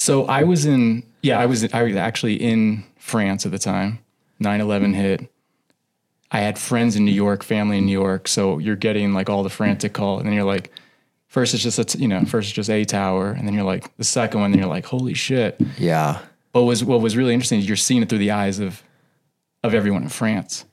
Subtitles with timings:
[0.00, 3.98] So I was in, yeah, I was, I was actually in France at the time.
[4.38, 5.30] 9 11 hit.
[6.30, 8.26] I had friends in New York, family in New York.
[8.26, 10.16] So you're getting like all the frantic call.
[10.16, 10.72] And then you're like,
[11.28, 13.30] first it's just, a, you know, first it's just a tower.
[13.30, 15.60] And then you're like, the second one, then you're like, holy shit.
[15.76, 16.20] Yeah.
[16.52, 18.82] But was, what was really interesting is you're seeing it through the eyes of,
[19.62, 20.64] of everyone in France.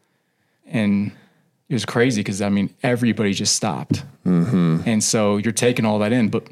[0.66, 1.12] And
[1.68, 4.06] it was crazy because I mean, everybody just stopped.
[4.26, 4.84] Mm-hmm.
[4.86, 6.30] And so you're taking all that in.
[6.30, 6.48] But,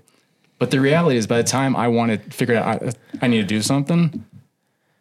[0.59, 3.41] but the reality is by the time I wanted to figure out I, I need
[3.41, 4.25] to do something,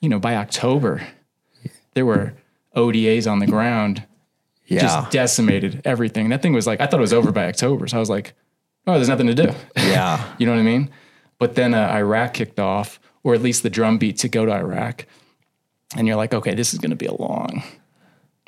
[0.00, 1.06] you know, by October,
[1.94, 2.34] there were
[2.76, 4.02] ODAs on the ground,
[4.66, 4.80] Yeah.
[4.80, 6.28] just decimated everything.
[6.30, 7.86] That thing was like, I thought it was over by October.
[7.86, 8.34] So I was like,
[8.86, 9.52] oh, there's nothing to do.
[9.76, 10.34] yeah.
[10.38, 10.90] you know what I mean?
[11.38, 14.52] But then uh, Iraq kicked off, or at least the drum beat to go to
[14.52, 15.06] Iraq.
[15.96, 17.62] And you're like, okay, this is going to be a long,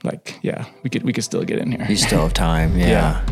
[0.02, 1.86] like, yeah, we could, we could still get in here.
[1.88, 2.76] You still have time.
[2.78, 2.88] Yeah.
[2.88, 3.26] Yeah.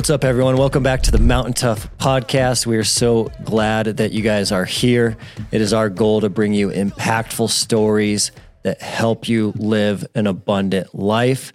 [0.00, 0.56] What's up, everyone?
[0.56, 2.64] Welcome back to the Mountain Tough podcast.
[2.64, 5.18] We are so glad that you guys are here.
[5.52, 10.94] It is our goal to bring you impactful stories that help you live an abundant
[10.94, 11.52] life.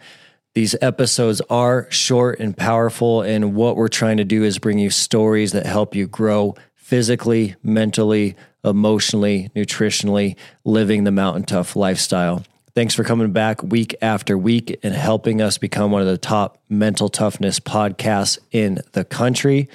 [0.54, 4.92] These episodes are short and powerful, and what we're trying to do is bring you
[4.92, 12.44] stories that help you grow physically, mentally, emotionally, nutritionally, living the Mountain Tough lifestyle.
[12.76, 16.62] Thanks for coming back week after week and helping us become one of the top
[16.68, 19.70] mental toughness podcasts in the country.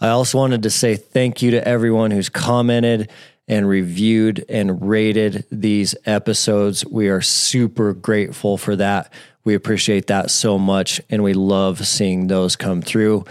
[0.00, 3.10] I also wanted to say thank you to everyone who's commented
[3.48, 6.86] and reviewed and rated these episodes.
[6.86, 9.12] We are super grateful for that.
[9.42, 13.24] We appreciate that so much and we love seeing those come through.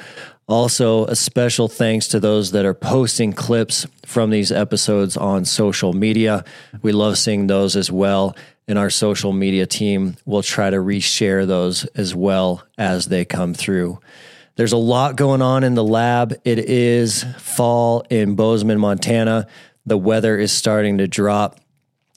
[0.47, 5.93] Also, a special thanks to those that are posting clips from these episodes on social
[5.93, 6.43] media.
[6.83, 8.35] We love seeing those as well.
[8.67, 13.53] And our social media team will try to reshare those as well as they come
[13.53, 13.99] through.
[14.55, 16.33] There's a lot going on in the lab.
[16.45, 19.47] It is fall in Bozeman, Montana.
[19.85, 21.59] The weather is starting to drop.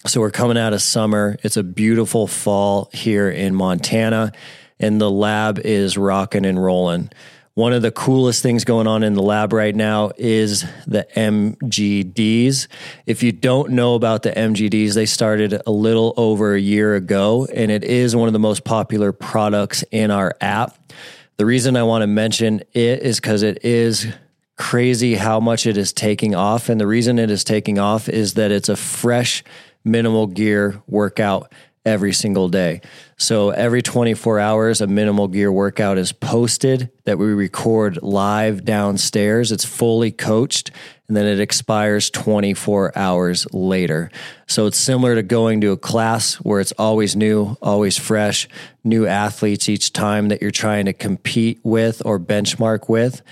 [0.06, 1.36] So we're coming out of summer.
[1.42, 4.32] It's a beautiful fall here in Montana,
[4.78, 7.10] and the lab is rocking and rolling.
[7.58, 12.68] One of the coolest things going on in the lab right now is the MGDs.
[13.04, 17.48] If you don't know about the MGDs, they started a little over a year ago,
[17.52, 20.78] and it is one of the most popular products in our app.
[21.36, 24.06] The reason I want to mention it is because it is
[24.56, 26.68] crazy how much it is taking off.
[26.68, 29.42] And the reason it is taking off is that it's a fresh
[29.84, 31.52] minimal gear workout
[31.88, 32.82] every single day.
[33.16, 39.50] So every 24 hours, a minimal gear workout is posted that we record live downstairs.
[39.50, 40.70] It's fully coached
[41.08, 44.10] and then it expires 24 hours later.
[44.46, 48.46] So it's similar to going to a class where it's always new, always fresh,
[48.84, 53.22] new athletes each time that you're trying to compete with or benchmark with.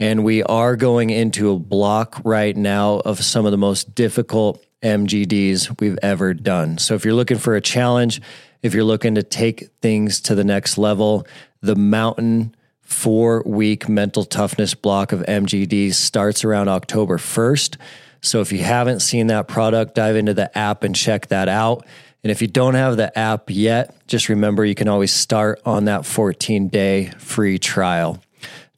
[0.00, 4.64] And we are going into a block right now of some of the most difficult
[4.82, 6.78] MGDs we've ever done.
[6.78, 8.20] So if you're looking for a challenge,
[8.62, 11.26] if you're looking to take things to the next level,
[11.60, 17.76] the mountain four week mental toughness block of MGDs starts around October 1st.
[18.20, 21.86] So if you haven't seen that product, dive into the app and check that out.
[22.24, 25.84] And if you don't have the app yet, just remember you can always start on
[25.84, 28.20] that 14 day free trial.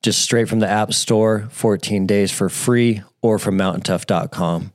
[0.02, 4.72] Just straight from the App Store, 14 days for free, or from mountaintough.com.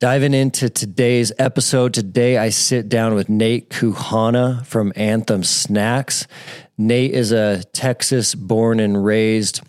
[0.00, 6.26] Diving into today's episode, today I sit down with Nate Kouhana from Anthem Snacks.
[6.76, 9.60] Nate is a Texas born and raised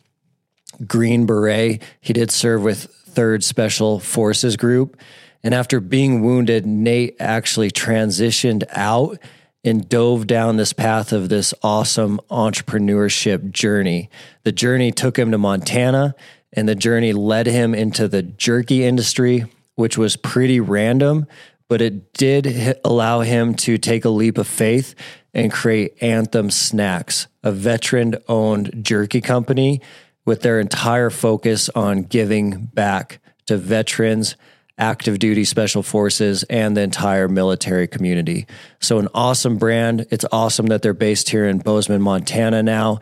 [0.87, 1.83] Green Beret.
[2.01, 4.97] He did serve with 3rd Special Forces Group.
[5.43, 9.19] And after being wounded, Nate actually transitioned out
[9.63, 14.09] and dove down this path of this awesome entrepreneurship journey.
[14.41, 16.15] The journey took him to Montana,
[16.51, 21.25] and the journey led him into the jerky industry, which was pretty random,
[21.67, 24.95] but it did allow him to take a leap of faith
[25.33, 29.81] and create Anthem Snacks, a veteran owned jerky company
[30.25, 34.35] with their entire focus on giving back to veterans,
[34.77, 38.47] active duty special forces, and the entire military community.
[38.79, 40.07] So, an awesome brand.
[40.09, 42.99] It's awesome that they're based here in Bozeman, Montana now.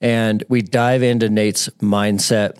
[0.00, 2.58] And we dive into Nate's mindset.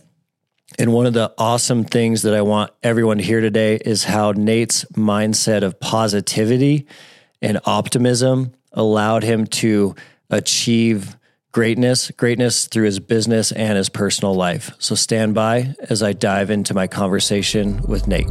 [0.76, 4.32] And one of the awesome things that I want everyone to hear today is how
[4.32, 6.86] Nate's mindset of positivity
[7.40, 9.94] and optimism allowed him to
[10.30, 11.16] achieve
[11.52, 14.72] greatness, greatness through his business and his personal life.
[14.80, 18.26] So stand by as I dive into my conversation with Nate.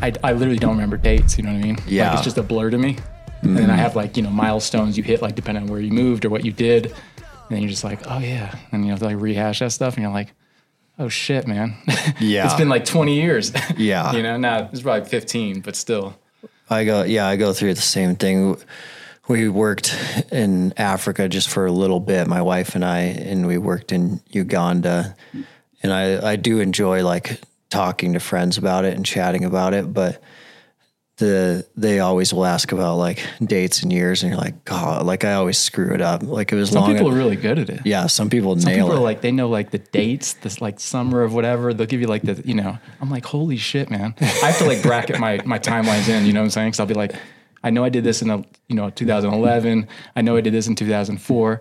[0.00, 1.36] I, I literally don't remember dates.
[1.36, 1.78] You know what I mean?
[1.88, 2.10] Yeah.
[2.10, 2.98] Like it's just a blur to me.
[3.42, 3.82] And then I mm-hmm.
[3.82, 6.44] have like, you know, milestones you hit, like depending on where you moved or what
[6.44, 6.94] you did.
[7.50, 8.54] And then you're just like, oh yeah.
[8.70, 10.32] And you have to like rehash that stuff and you're like,
[11.00, 11.74] oh shit, man.
[12.20, 12.44] Yeah.
[12.44, 13.52] it's been like 20 years.
[13.76, 14.12] Yeah.
[14.12, 16.16] you know, now it's probably 15, but still.
[16.68, 18.56] I go, yeah, I go through the same thing.
[19.26, 19.96] We worked
[20.30, 24.20] in Africa just for a little bit, my wife and I, and we worked in
[24.28, 25.16] Uganda.
[25.82, 29.92] And I, I do enjoy like talking to friends about it and chatting about it,
[29.92, 30.22] but
[31.20, 35.24] the they always will ask about like dates and years, and you're like, God, like
[35.24, 36.22] I always screw it up.
[36.24, 36.92] Like it was Some long.
[36.92, 37.82] people are really good at it.
[37.84, 39.00] yeah, some people Some nail people it.
[39.00, 41.72] are like they know like the dates, this like summer of whatever.
[41.72, 42.76] They'll give you like the you know.
[43.00, 44.14] I'm like holy shit, man.
[44.20, 46.26] I have to like bracket my my timelines in.
[46.26, 46.68] You know what I'm saying?
[46.68, 47.14] Because I'll be like,
[47.62, 48.38] I know I did this in a,
[48.68, 49.86] you know 2011.
[50.16, 51.60] I know I did this in 2004.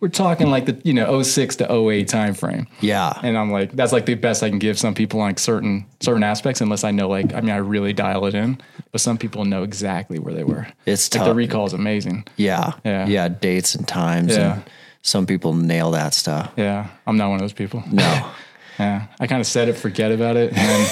[0.00, 2.68] We're talking like the you know 06 to 08 time frame.
[2.80, 5.38] yeah, And I'm like, that's like the best I can give some people on like
[5.40, 8.60] certain certain aspects, unless I know like I mean I really dial it in.
[8.92, 10.66] But some people know exactly where they were.
[10.86, 11.28] It's like tough.
[11.28, 12.26] the recall is amazing.
[12.36, 13.06] yeah, Yeah.
[13.06, 14.36] yeah, dates and times.
[14.36, 14.54] Yeah.
[14.54, 14.62] And
[15.02, 16.52] some people nail that stuff.
[16.56, 17.82] Yeah, I'm not one of those people.
[17.90, 18.30] No.
[18.78, 20.90] Yeah, I kind of said it, forget about it, and then,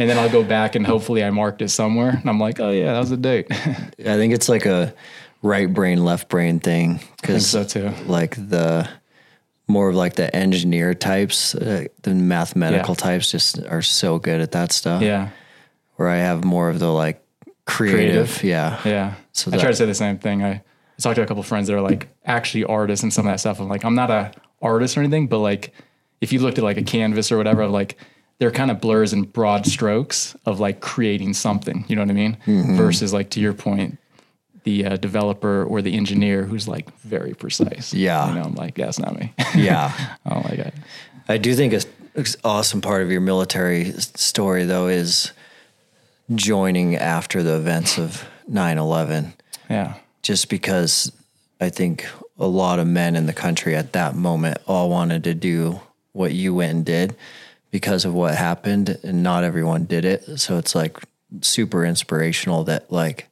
[0.00, 2.70] and then I'll go back and hopefully I marked it somewhere, and I'm like, oh
[2.70, 3.46] yeah, that was a date.
[3.52, 4.92] I think it's like a
[5.42, 7.00] right brain, left brain thing.
[7.20, 7.90] Because so too.
[8.06, 8.88] like the
[9.66, 13.02] more of like the engineer types, uh, the mathematical Yeah.
[13.10, 15.02] types just are so good at that stuff.
[15.02, 15.28] Yeah,
[15.96, 17.22] Where I have more of the like
[17.66, 17.94] creative.
[18.30, 18.44] Creative.
[18.44, 18.80] Yeah.
[18.84, 19.14] yeah.
[19.32, 20.42] So I try to say the same thing.
[20.42, 20.62] I, I
[21.00, 23.40] talked to a couple of friends that are like actually artists and some of that
[23.40, 23.60] stuff.
[23.60, 24.32] I'm like, I'm not a
[24.62, 25.72] artist or anything, but like
[26.20, 27.96] if you looked at like a canvas or whatever, like
[28.38, 31.84] they're kind of blurs and broad strokes of like creating something.
[31.88, 32.38] You know what I mean?
[32.46, 32.76] Mm-hmm.
[32.76, 33.98] Versus like to your point,
[34.68, 37.94] the uh, developer or the engineer who's like very precise.
[37.94, 38.28] Yeah.
[38.28, 39.32] You know, I'm like, that's not me.
[39.56, 39.90] Yeah.
[40.26, 40.74] I don't like it.
[41.28, 41.80] I do think a
[42.14, 45.32] an awesome part of your military story, though, is
[46.34, 49.34] joining after the events of 9 11,
[49.70, 49.94] Yeah.
[50.22, 51.12] just because
[51.60, 52.06] I think
[52.38, 55.80] a lot of men in the country at that moment all wanted to do
[56.12, 57.16] what you went and did
[57.70, 60.40] because of what happened, and not everyone did it.
[60.40, 60.98] So it's like
[61.40, 63.28] super inspirational that, like,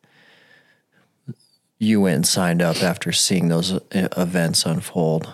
[1.78, 3.80] you went and signed up after seeing those uh,
[4.16, 5.32] events unfold.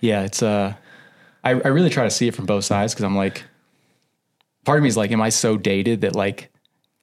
[0.00, 0.74] Yeah, it's uh
[1.44, 3.44] I, I really try to see it from both sides because I'm like
[4.64, 6.50] part of me is like, am I so dated that like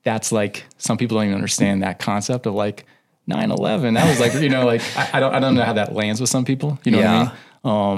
[0.03, 2.85] that's like some people don't even understand that concept of like
[3.29, 3.95] 9-11.
[3.95, 6.21] That was like, you know, like I, I don't I don't know how that lands
[6.21, 6.79] with some people.
[6.83, 7.23] You know Yeah.
[7.23, 7.31] what I mean?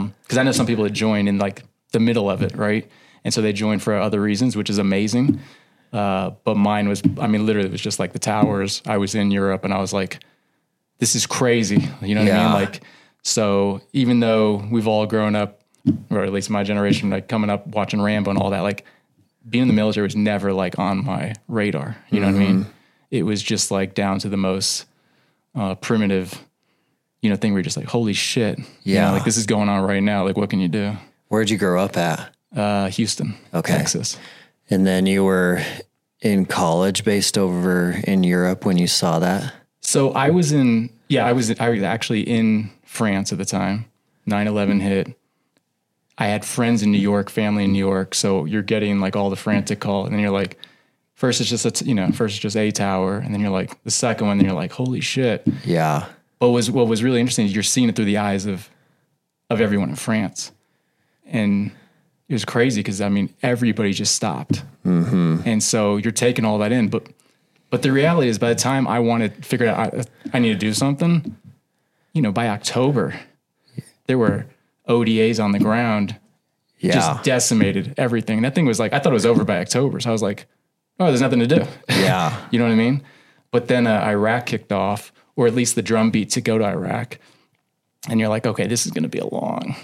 [0.01, 2.89] Um, because I know some people that join in like the middle of it, right?
[3.25, 5.41] And so they join for other reasons, which is amazing.
[5.91, 8.81] Uh, but mine was, I mean, literally, it was just like the towers.
[8.85, 10.23] I was in Europe, and I was like,
[10.99, 12.53] "This is crazy." You know what I mean?
[12.53, 12.83] Like,
[13.23, 15.61] so even though we've all grown up,
[16.09, 18.85] or at least my generation, like coming up watching Rambo and all that, like
[19.49, 21.97] being in the military was never like on my radar.
[22.09, 22.59] You know what I mean?
[22.61, 22.69] Mm-hmm.
[23.11, 24.85] It was just like down to the most
[25.55, 26.43] uh, primitive,
[27.21, 29.11] you know, thing where you're just like, "Holy shit!" You know, Yeah.
[29.11, 30.25] like this is going on right now.
[30.25, 30.97] Like, what can you do?
[31.29, 32.33] Where'd you grow up at?
[32.55, 33.75] Uh, Houston, Okay.
[33.75, 34.17] Texas.
[34.69, 35.61] And then you were
[36.21, 39.53] in college based over in Europe when you saw that?
[39.87, 43.85] So I was in, yeah, I was, I was actually in France at the time.
[44.27, 45.17] 9-11 hit.
[46.17, 48.13] I had friends in New York, family in New York.
[48.13, 50.59] So you're getting like all the frantic call, and then you're like,
[51.15, 53.49] first it's just a, t- you know, first it's just a tower, and then you're
[53.49, 55.47] like the second one, then you're like, holy shit.
[55.63, 56.07] Yeah.
[56.39, 58.69] What was what was really interesting is you're seeing it through the eyes of
[59.49, 60.51] of everyone in France,
[61.25, 61.71] and
[62.27, 65.37] it was crazy because I mean everybody just stopped, mm-hmm.
[65.45, 66.89] and so you're taking all that in.
[66.89, 67.07] But
[67.69, 70.55] but the reality is, by the time I wanted figure out I, I need to
[70.57, 71.35] do something,
[72.13, 73.19] you know, by October,
[74.07, 74.45] there were
[74.87, 76.15] ODAs on the ground,
[76.79, 76.93] Yeah.
[76.93, 78.41] just decimated everything.
[78.41, 80.45] That thing was like I thought it was over by October, so I was like,
[80.99, 81.65] oh, there's nothing to do.
[81.89, 82.35] yeah.
[82.51, 83.03] You know what I mean?
[83.51, 86.65] But then uh, Iraq kicked off, or at least the drum beat to go to
[86.65, 87.17] Iraq,
[88.09, 89.75] and you're like, okay, this is going to be a long,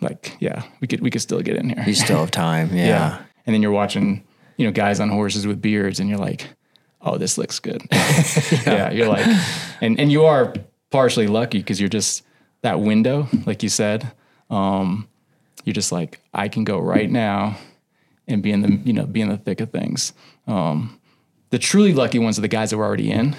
[0.00, 1.84] like, yeah, we could we could still get in here.
[1.86, 2.70] You still have time.
[2.74, 2.86] Yeah.
[2.86, 3.22] yeah.
[3.46, 4.24] And then you're watching,
[4.56, 6.48] you know, guys on horses with beards, and you're like,
[7.04, 7.82] oh, this looks good.
[7.92, 8.90] yeah.
[8.90, 9.26] you're like,
[9.80, 10.54] and and you are
[10.90, 12.24] partially lucky because you're just
[12.62, 14.10] that window, like you said.
[14.50, 15.08] Um,
[15.64, 17.56] you're just like, I can go right now
[18.28, 20.12] and be in the you know be in the thick of things.
[20.46, 20.98] Um,
[21.50, 23.36] the truly lucky ones are the guys that were already in.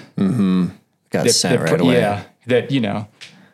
[1.10, 1.94] Got That- sent that- right away.
[1.98, 3.06] Yeah, that you know,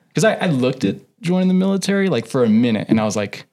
[0.09, 3.17] because I, I looked at joining the military like for a minute, and I was
[3.17, 3.45] like,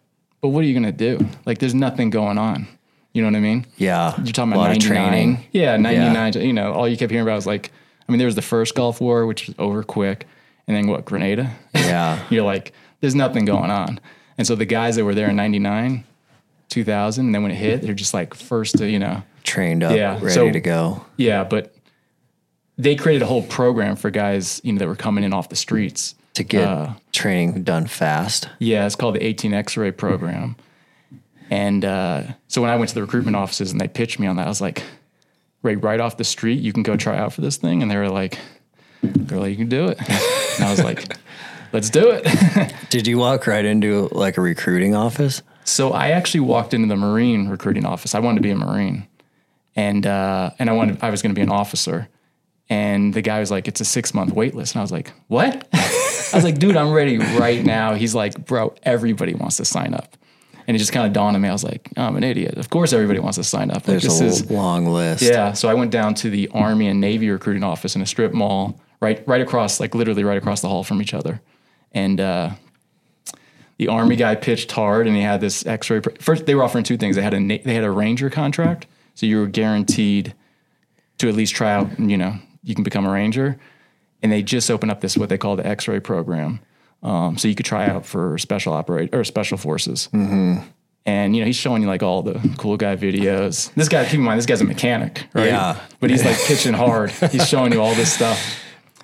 [0.42, 1.28] but what are you gonna do?
[1.46, 2.68] Like, there's nothing going on.
[3.14, 3.66] You know what I mean?
[3.78, 4.14] Yeah.
[4.18, 4.78] You're talking a about lot 99.
[4.80, 5.46] of training.
[5.52, 6.34] Yeah, 99.
[6.46, 7.72] You know, all you kept hearing about was like,
[8.08, 10.28] I mean, there was the first Gulf War, which was over quick,
[10.68, 11.52] and then what, Grenada?
[11.74, 12.24] Yeah.
[12.30, 14.00] You're like, there's nothing going on.
[14.38, 16.04] And so the guys that were there in 99,
[16.70, 19.96] 2000, and then when it hit, they're just like first to, you know, Trained up,
[19.96, 21.04] Yeah, ready so- to go.
[21.18, 21.74] yeah, but
[22.78, 25.56] they created a whole program for guys, you know, that were coming in off the
[25.56, 26.14] streets.
[26.36, 28.48] to get uh, training done fast.
[28.60, 30.56] Yeah, it's called the 18 X-ray program.
[31.50, 34.36] And uh, so when I went to the recruitment offices and they pitched me on
[34.36, 34.84] that, I was like,
[35.64, 37.82] right, right off the street, you can go try out for this thing.
[37.82, 38.38] And they were like,
[39.02, 39.98] they're you can do it.
[40.00, 41.16] And I was like,
[41.74, 42.74] let's do it.
[42.90, 45.42] Did you walk right into like a recruiting office?
[45.70, 48.16] so I actually walked into the Marine recruiting office.
[48.16, 49.08] I wanted to be a Marine,
[49.76, 52.10] and uh, and I wanted I was going to be an officer.
[52.72, 55.14] And the guy was like, "It's a six month wait list," and I was like,
[55.28, 59.66] "What?" I was like, "Dude, I'm ready right now." He's like, "Bro, everybody wants to
[59.66, 60.18] sign up."
[60.70, 61.50] And it just kind of dawned on me.
[61.50, 62.60] I was like, I'm an idiot.
[62.60, 63.78] Of course, everybody wants to sign up.
[63.78, 65.24] Like, There's this a is long list.
[65.24, 65.54] yeah.
[65.54, 68.80] So I went down to the Army and Navy recruiting office in a strip mall,
[69.02, 71.42] right, right across, like literally right across the hall from each other.
[71.92, 72.52] And uh,
[73.78, 76.02] the Army guy pitched hard, and he had this X-ray.
[76.02, 77.16] Pr- First, they were offering two things.
[77.16, 78.86] They had a na- they had a Ranger contract,
[79.16, 80.36] so you were guaranteed
[81.18, 81.98] to at least try out.
[81.98, 83.58] And, you know, you can become a Ranger.
[84.22, 86.60] And they just opened up this what they call the X-ray program,
[87.04, 90.10] um, so you could try out for special operate or special forces.
[91.06, 93.74] And you know, he's showing you like all the cool guy videos.
[93.74, 95.48] This guy, keep in mind, this guy's a mechanic, right?
[95.48, 95.80] Yeah.
[96.00, 97.12] But he's like pitching hard.
[97.12, 98.60] He's showing you all this stuff.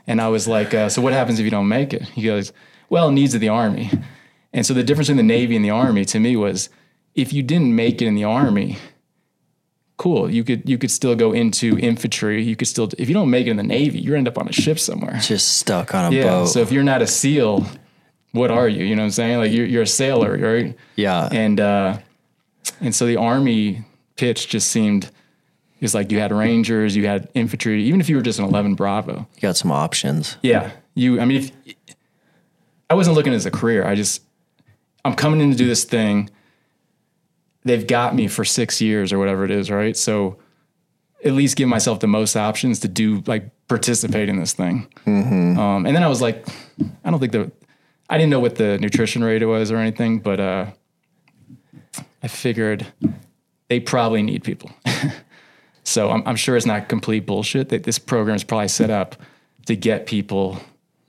[0.06, 2.04] And I was like, uh, so what happens if you don't make it?
[2.04, 2.54] He goes,
[2.90, 3.90] well, needs of the army.
[4.54, 6.70] And so the difference in the Navy and the Army to me was
[7.16, 8.78] if you didn't make it in the Army,
[9.98, 10.30] cool.
[10.30, 12.44] You could you could still go into infantry.
[12.44, 14.48] You could still if you don't make it in the Navy, you end up on
[14.48, 15.18] a ship somewhere.
[15.22, 16.16] Just stuck on a boat.
[16.16, 16.24] Yeah.
[16.24, 16.46] boat.
[16.48, 17.66] So if you're not a SEAL,
[18.36, 18.84] what are you?
[18.84, 19.38] You know what I'm saying?
[19.38, 20.78] Like you're you're a sailor, right?
[20.96, 21.30] yeah.
[21.32, 21.98] and uh,
[22.82, 25.10] and so the army pitch just seemed
[25.82, 28.76] it's like you had rangers, you had infantry, even if you were just an 11
[28.76, 29.28] Bravo.
[29.36, 30.38] you got some options.
[30.42, 31.20] Yeah, you.
[31.20, 31.76] I mean, if,
[32.90, 33.86] I wasn't looking as a career.
[33.86, 34.22] I just
[35.04, 36.30] I'm coming in to do this thing.
[37.64, 39.98] They've got me for six years or whatever it is, right?
[39.98, 40.38] So
[41.24, 44.88] at least give myself the most options to do like participate in this thing.
[45.58, 46.48] Um, and then I was like,
[47.04, 47.52] I don't think the
[48.10, 50.68] I didn't know what the nutrition rate was or anything, but uh,
[52.22, 52.86] I figured
[53.68, 54.72] they probably need people.
[55.84, 59.16] so I'm, I'm sure it's not complete bullshit that this program is probably set up
[59.66, 60.60] to get people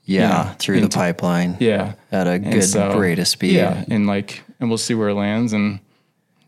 [0.05, 0.21] Yeah.
[0.29, 0.53] Yeah.
[0.53, 1.93] Through the pipeline yeah.
[2.11, 3.53] at a good so- rate of speed.
[3.55, 3.83] Yeah.
[3.89, 5.79] And like, and we'll see where it lands and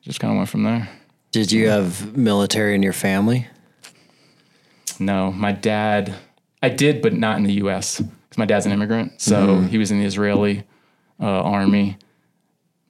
[0.01, 0.89] just kind of went from there.
[1.31, 3.45] Did you have military in your family?
[4.99, 6.15] No, my dad,
[6.63, 8.01] I did, but not in the US
[8.39, 9.21] my dad's an immigrant.
[9.21, 10.63] So he was in the Israeli
[11.19, 11.97] uh, army,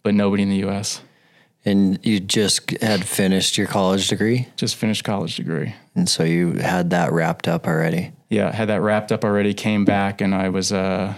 [0.04, 1.02] but nobody in the US.
[1.66, 4.48] And you just had finished your college degree.
[4.56, 5.76] Just finished college degree.
[5.96, 8.14] And so you had that wrapped up already.
[8.30, 8.52] Yeah.
[8.54, 11.14] Had that wrapped up already, came back and I was, uh,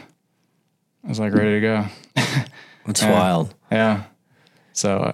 [1.03, 1.85] I was like ready to go.
[2.88, 3.53] It's wild.
[3.71, 4.05] Yeah.
[4.73, 5.11] So uh,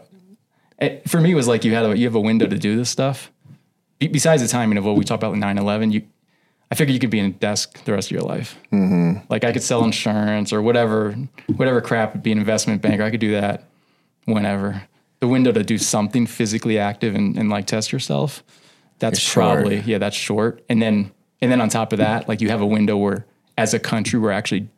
[0.79, 2.77] it, for me, it was like you had a, you have a window to do
[2.77, 3.31] this stuff.
[3.99, 6.03] Be, besides the timing of what we talked about with 9-11, you,
[6.71, 8.57] I figured you could be in a desk the rest of your life.
[8.71, 9.25] Mm-hmm.
[9.29, 11.13] Like I could sell insurance or whatever,
[11.55, 13.03] whatever crap, be an investment banker.
[13.03, 13.63] I could do that
[14.25, 14.83] whenever.
[15.19, 18.43] The window to do something physically active and, and like test yourself,
[18.99, 20.63] that's probably, yeah, that's short.
[20.69, 23.25] And then, and then on top of that, like you have a window where
[23.57, 24.69] as a country, we're actually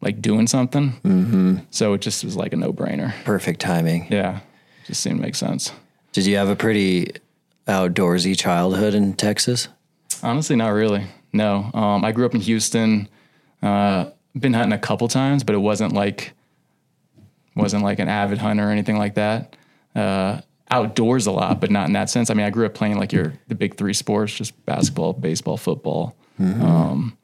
[0.00, 0.92] like doing something.
[1.04, 1.58] Mm-hmm.
[1.70, 3.12] So it just was like a no brainer.
[3.24, 4.06] Perfect timing.
[4.10, 4.40] Yeah,
[4.86, 5.72] just seemed to make sense.
[6.12, 7.12] Did you have a pretty
[7.66, 9.68] outdoorsy childhood in Texas?
[10.22, 11.06] Honestly, not really.
[11.34, 13.08] No, um, I grew up in Houston.
[13.62, 16.32] Uh, been hunting a couple times, but it wasn't like
[17.56, 19.56] wasn't like an avid hunter or anything like that.
[19.94, 22.30] Uh, outdoors a lot, but not in that sense.
[22.30, 25.56] I mean, I grew up playing like your the big three sports, just basketball, baseball,
[25.56, 26.16] football.
[26.40, 27.16] Um,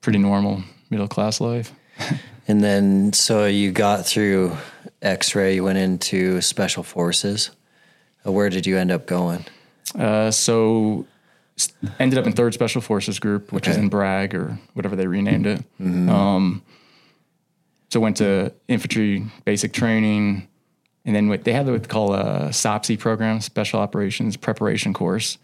[0.00, 1.72] pretty normal middle class life.
[2.50, 4.56] And then, so you got through
[5.02, 7.50] X ray, you went into special forces.
[8.26, 9.44] Uh, Where did you end up going?
[9.94, 11.06] Uh, so
[11.98, 15.46] ended up in third special forces group, which is in Bragg or whatever they renamed
[15.46, 15.64] it.
[16.08, 16.62] Um,
[17.90, 20.46] so went to infantry basic training,
[21.04, 25.38] and then what they had what they call a SOPC program, Special Operations Preparation Course,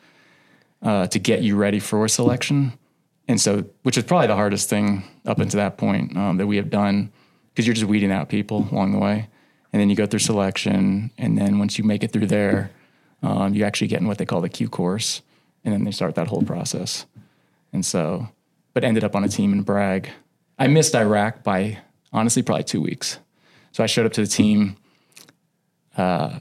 [0.82, 2.74] uh, to get you ready for selection.
[3.26, 6.56] And so, which is probably the hardest thing up until that point um, that we
[6.56, 7.10] have done,
[7.48, 9.28] because you're just weeding out people along the way,
[9.72, 12.70] and then you go through selection, and then once you make it through there,
[13.22, 15.22] um, you actually get in what they call the Q course,
[15.64, 17.06] and then they start that whole process.
[17.72, 18.28] And so,
[18.72, 20.10] but ended up on a team in Bragg.
[20.58, 21.78] I missed Iraq by
[22.12, 23.18] honestly probably two weeks.
[23.72, 24.76] So I showed up to the team,
[25.96, 26.38] uh,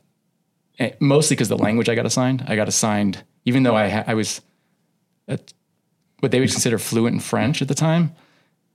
[0.78, 2.44] eh, mostly because the language I got assigned.
[2.48, 4.42] I got assigned, even though I ha- I was
[5.28, 5.54] at
[6.20, 8.16] what they would consider fluent in French at the time.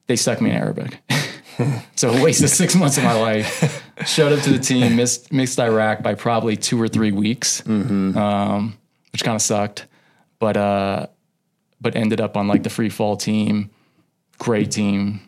[0.07, 0.99] They stuck me in Arabic.
[1.95, 3.85] so I wasted six months of my life.
[4.07, 7.62] Showed up to the team, missed missed Iraq by probably two or three weeks,
[8.17, 8.76] um,
[9.12, 9.87] which kind of sucked.
[10.38, 11.07] But uh,
[11.80, 13.71] but ended up on like the free fall team,
[14.38, 15.21] great team.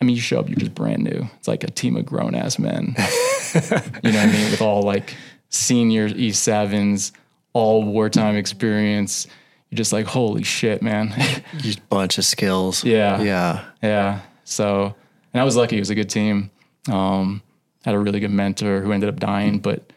[0.00, 1.28] I mean, you show up, you're just brand new.
[1.38, 2.94] It's like a team of grown ass men.
[3.54, 4.50] you know what I mean?
[4.50, 5.14] With all like
[5.48, 7.12] senior E7s,
[7.52, 9.26] all wartime experience.
[9.70, 11.14] You're just like, holy shit, man.
[11.56, 12.84] Just bunch of skills.
[12.84, 13.20] Yeah.
[13.22, 13.64] Yeah.
[13.82, 14.20] yeah.
[14.44, 14.94] So,
[15.32, 15.76] and I was lucky.
[15.76, 16.50] It was a good team.
[16.88, 17.42] Um,
[17.84, 19.92] had a really good mentor who ended up dying, but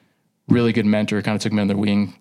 [0.48, 1.22] really good mentor.
[1.22, 2.16] Kind of took me under the wing,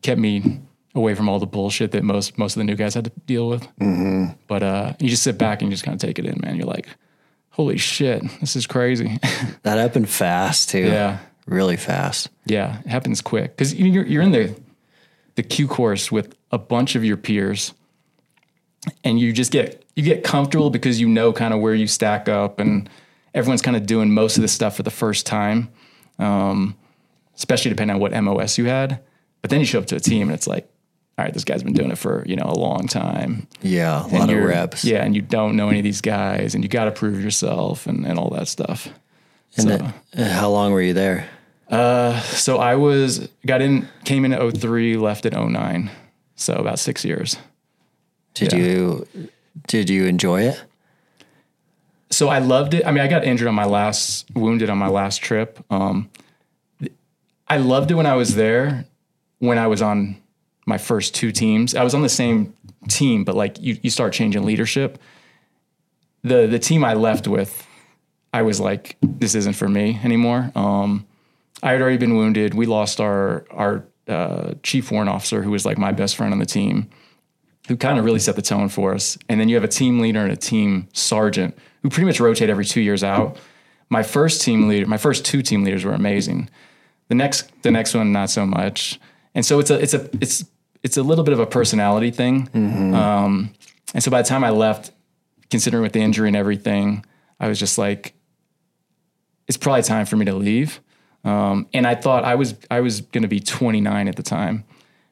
[0.00, 0.60] kept me
[0.94, 3.48] away from all the bullshit that most most of the new guys had to deal
[3.48, 3.66] with.
[4.46, 6.56] But uh, you just sit back and you just kind of take it in, man.
[6.56, 6.86] You're like,
[7.50, 9.18] holy shit, this is crazy.
[9.62, 10.80] That happened fast too.
[10.86, 12.28] yeah, Really fast.
[12.46, 14.54] yeah, it happens quick because you're you're in the
[15.36, 17.72] the Q course with a bunch of your peers,
[19.02, 22.28] and you just get you get comfortable because you know kind of where you stack
[22.28, 22.88] up, and
[23.34, 25.68] everyone's kind of doing most of the stuff for the first time,
[26.18, 26.76] um,
[27.36, 29.00] especially depending on what MOS you had.
[29.42, 30.68] But then you show up to a team and it's like,
[31.16, 33.46] all right, this guy's been doing it for you know a long time.
[33.62, 34.04] Yeah.
[34.04, 34.84] A lot of reps.
[34.84, 37.86] Yeah, and you don't know any of these guys, and you got to prove yourself
[37.86, 38.88] and, and all that stuff.
[39.56, 41.28] And so, then, uh, how long were you there?
[41.70, 45.90] Uh, so I was got in, came in at 03, left at 09.
[46.36, 47.36] So about six years.
[48.34, 48.58] Did Yeah.
[48.58, 49.06] you
[49.68, 50.60] did you enjoy it?
[52.10, 52.84] So I loved it.
[52.86, 55.64] I mean, I got injured on my last, wounded on my last trip.
[55.70, 56.10] Um,
[57.48, 58.84] I loved it when I was there.
[59.38, 60.16] When I was on
[60.66, 62.54] my first two teams, I was on the same
[62.88, 64.98] team, but like you, you start changing leadership.
[66.22, 67.66] The the team I left with,
[68.32, 70.50] I was like, this isn't for me anymore.
[70.54, 71.06] Um,
[71.62, 72.54] I had already been wounded.
[72.54, 76.38] We lost our our uh, chief warrant officer, who was like my best friend on
[76.38, 76.88] the team,
[77.68, 79.18] who kind of really set the tone for us.
[79.28, 82.50] And then you have a team leader and a team sergeant who pretty much rotate
[82.50, 83.36] every two years out.
[83.90, 86.48] My first team leader, my first two team leaders were amazing.
[87.08, 88.98] The next the next one not so much.
[89.34, 90.44] And so it's a it's a it's
[90.84, 92.48] it's a little bit of a personality thing.
[92.94, 93.54] Um,
[93.94, 94.92] and so by the time I left,
[95.50, 97.04] considering with the injury and everything,
[97.40, 98.14] I was just like,
[99.48, 100.80] it's probably time for me to leave.
[101.24, 104.64] Um, and I thought I was I was going to be 29 at the time,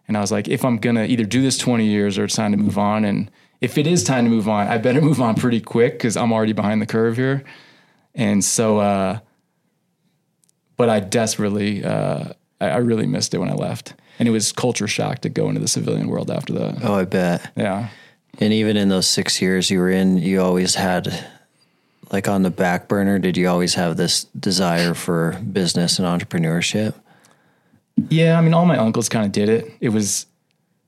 [0.07, 2.53] and I was like, if I'm gonna either do this 20 years or it's time
[2.53, 3.31] to move on, and
[3.63, 6.33] if it is time to move on, I better move on pretty quick because I'm
[6.33, 7.45] already behind the curve here.
[8.15, 9.21] And so, uh,
[10.77, 14.53] but I desperately, uh, I, I really missed it when I left, and it was
[14.53, 16.79] culture shock to go into the civilian world after that.
[16.83, 17.51] Oh, I bet.
[17.57, 17.89] Yeah.
[18.39, 21.27] And even in those six years you were in, you always had,
[22.11, 26.95] like on the back burner, did you always have this desire for business and entrepreneurship?
[28.09, 29.71] Yeah, I mean, all my uncles kind of did it.
[29.81, 30.27] It was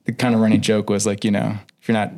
[0.05, 2.13] the kind of running joke was like, you know, if you're not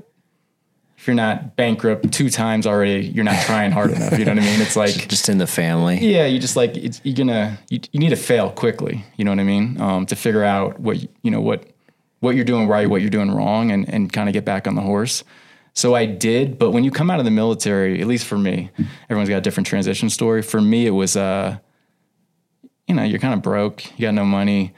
[1.06, 4.18] if you're not bankrupt two times already, you're not trying hard enough.
[4.18, 4.60] You know what I mean?
[4.60, 5.98] It's like, Just in the family.
[5.98, 9.04] yeah, you just like it's, you're gonna you, you need to fail quickly.
[9.16, 9.80] You know what I mean?
[9.80, 11.62] Um, to figure out what you know what
[12.18, 14.74] what you're doing right, what you're doing wrong, and and kind of get back on
[14.74, 15.22] the horse.
[15.74, 18.70] So I did, but when you come out of the military, at least for me,
[19.08, 20.42] everyone's got a different transition story.
[20.42, 21.58] For me, it was uh,
[22.88, 24.74] you know, you're kind of broke, you got no money,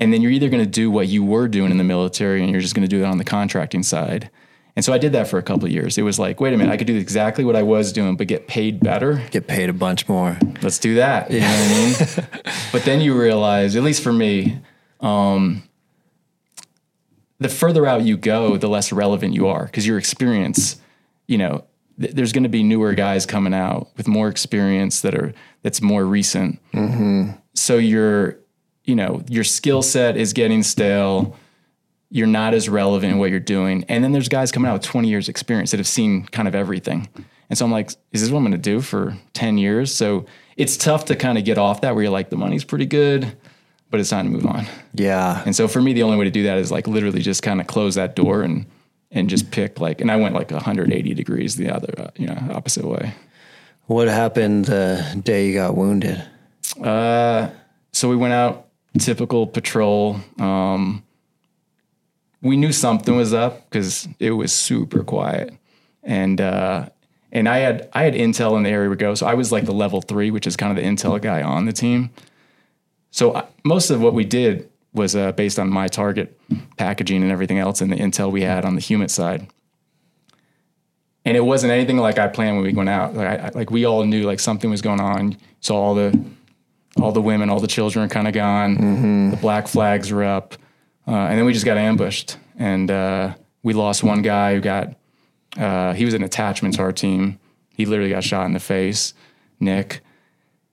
[0.00, 2.50] and then you're either going to do what you were doing in the military, and
[2.50, 4.30] you're just going to do it on the contracting side.
[4.74, 5.98] And so I did that for a couple of years.
[5.98, 8.26] It was like, wait a minute, I could do exactly what I was doing, but
[8.26, 9.22] get paid better.
[9.30, 10.38] Get paid a bunch more.
[10.62, 11.30] Let's do that.
[11.30, 12.54] You know what I mean?
[12.72, 14.60] but then you realize, at least for me,
[15.00, 15.62] um,
[17.38, 20.80] the further out you go, the less relevant you are because your experience,
[21.26, 21.64] you know,
[22.00, 25.82] th- there's going to be newer guys coming out with more experience that are that's
[25.82, 26.60] more recent.
[27.54, 28.38] So your,
[28.84, 31.36] you know, your skill set is getting stale.
[32.14, 33.84] You're not as relevant in what you're doing.
[33.88, 36.54] And then there's guys coming out with 20 years experience that have seen kind of
[36.54, 37.08] everything.
[37.48, 39.94] And so I'm like, is this what I'm going to do for 10 years?
[39.94, 42.84] So it's tough to kind of get off that where you're like, the money's pretty
[42.86, 43.34] good,
[43.90, 44.66] but it's time to move on.
[44.92, 45.42] Yeah.
[45.46, 47.60] And so for me, the only way to do that is like literally just kind
[47.60, 48.66] of close that door and
[49.10, 52.48] and just pick like, and I went like 180 degrees the other, uh, you know,
[52.50, 53.12] opposite way.
[53.86, 56.22] What happened the day you got wounded?
[56.82, 57.50] Uh,
[57.92, 60.18] So we went out, typical patrol.
[60.38, 61.02] Um,
[62.42, 65.54] we knew something was up because it was super quiet,
[66.02, 66.88] and uh,
[67.30, 69.14] and I had I had intel in the area we go.
[69.14, 71.66] So I was like the level three, which is kind of the intel guy on
[71.66, 72.10] the team.
[73.10, 76.38] So I, most of what we did was uh, based on my target
[76.76, 79.46] packaging and everything else, and the intel we had on the human side.
[81.24, 83.14] And it wasn't anything like I planned when we went out.
[83.14, 85.36] Like, I, I- like we all knew like something was going on.
[85.60, 86.18] So all the
[87.00, 89.30] all the women, all the children are kind of gone.
[89.30, 90.56] The black flags were up,
[91.06, 94.94] uh, and then we just got ambushed, and uh, we lost one guy who got.
[95.58, 97.38] Uh, he was an attachment to our team.
[97.70, 99.12] He literally got shot in the face,
[99.60, 100.00] Nick,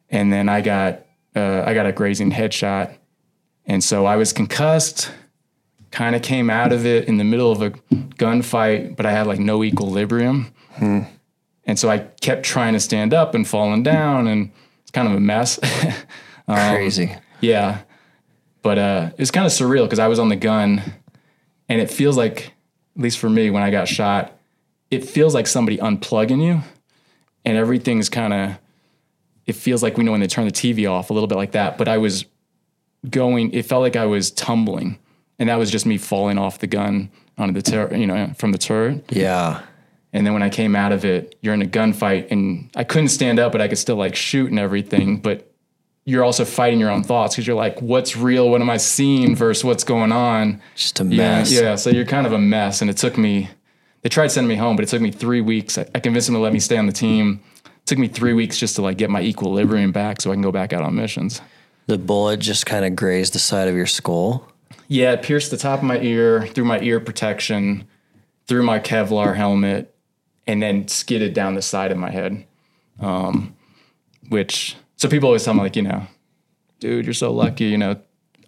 [0.09, 2.95] and then I got uh, I got a grazing headshot,
[3.65, 5.11] and so I was concussed.
[5.91, 9.25] Kind of came out of it in the middle of a gunfight, but I had
[9.25, 10.53] like no equilibrium.
[10.77, 11.07] And
[11.65, 14.51] And so I kept trying to stand up and falling down, and
[14.83, 15.59] it's kind of a mess.
[16.47, 17.15] Um, Crazy.
[17.41, 17.81] yeah.
[18.61, 20.81] But uh, it was kind of surreal because I was on the gun
[21.67, 22.53] and it feels like,
[22.95, 24.37] at least for me, when I got shot,
[24.91, 26.61] it feels like somebody unplugging you
[27.45, 28.57] and everything's kind of,
[29.45, 31.51] it feels like we know when they turn the TV off, a little bit like
[31.53, 31.77] that.
[31.77, 32.25] But I was
[33.09, 34.99] going, it felt like I was tumbling
[35.39, 38.51] and that was just me falling off the gun onto the turret, you know, from
[38.51, 39.05] the turret.
[39.09, 39.61] Yeah.
[40.11, 43.09] And then when I came out of it, you're in a gunfight and I couldn't
[43.09, 45.21] stand up, but I could still like shoot and everything.
[45.21, 45.48] But
[46.09, 48.49] you're also fighting your own thoughts because you're like, what's real?
[48.49, 50.61] What am I seeing versus what's going on?
[50.75, 51.51] Just a Yeah, mess.
[51.51, 51.75] yeah.
[51.75, 52.81] So you're kind of a mess.
[52.81, 53.49] And it took me,
[54.01, 55.77] they tried sending me home, but it took me three weeks.
[55.77, 57.41] I, I convinced them to let me stay on the team.
[57.65, 60.41] It took me three weeks just to like get my equilibrium back so I can
[60.41, 61.41] go back out on missions.
[61.87, 64.47] The bullet just kind of grazed the side of your skull.
[64.87, 67.87] Yeah, it pierced the top of my ear, through my ear protection,
[68.47, 69.93] through my Kevlar helmet,
[70.47, 72.45] and then skidded down the side of my head.
[72.99, 73.55] Um,
[74.29, 76.03] which so people always tell me like, you know,
[76.79, 77.65] dude, you're so lucky.
[77.65, 77.95] You know,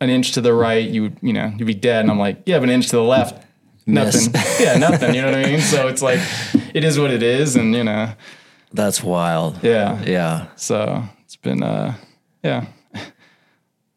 [0.02, 2.02] an inch to the right, you would, you know, you'd be dead.
[2.02, 3.42] And I'm like, yeah, but an inch to the left,
[3.88, 4.34] nothing.
[4.60, 5.16] yeah, nothing.
[5.16, 5.62] You know what I mean?
[5.62, 6.20] So it's like,
[6.74, 8.14] it is what it is, and you know,
[8.74, 9.64] That's wild.
[9.64, 10.02] yeah.
[10.04, 10.48] Yeah.
[10.58, 11.96] So it's been, uh,
[12.44, 12.66] yeah.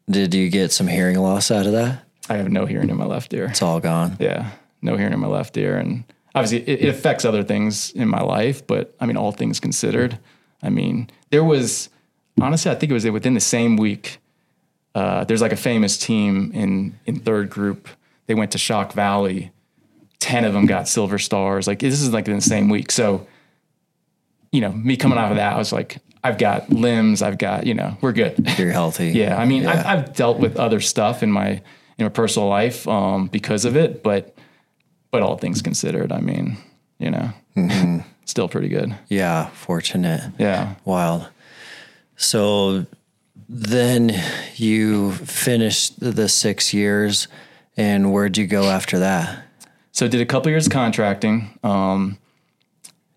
[0.09, 2.03] Did you get some hearing loss out of that?
[2.29, 3.45] I have no hearing in my left ear.
[3.45, 4.17] It's all gone.
[4.19, 6.03] yeah, no hearing in my left ear, and
[6.35, 8.65] obviously it, it affects other things in my life.
[8.65, 10.19] But I mean, all things considered,
[10.61, 11.89] I mean, there was
[12.41, 14.19] honestly, I think it was within the same week.
[14.93, 17.87] Uh, there's like a famous team in in third group.
[18.27, 19.51] They went to Shok Valley.
[20.19, 21.67] Ten of them got silver stars.
[21.67, 22.91] Like this is like in the same week.
[22.91, 23.27] So,
[24.51, 27.21] you know, me coming off of that, I was like, I've got limbs.
[27.21, 28.35] I've got, you know, we're good.
[28.57, 29.11] You're healthy.
[29.15, 29.71] Yeah, I mean, Yeah.
[29.71, 31.61] I've, I've dealt with other stuff in my
[31.97, 34.35] in my personal life um, because of it, but
[35.11, 36.57] but all things considered, I mean,
[36.99, 37.99] you know, Mm-hmm.
[38.25, 38.93] still pretty good.
[39.07, 39.47] Yeah.
[39.51, 40.33] Fortunate.
[40.39, 40.75] Yeah.
[40.83, 41.29] Wild.
[42.15, 42.85] So
[43.49, 44.11] then
[44.55, 47.27] you finished the six years,
[47.77, 49.43] and where'd you go after that?
[49.91, 52.17] So did a couple years of contracting, um,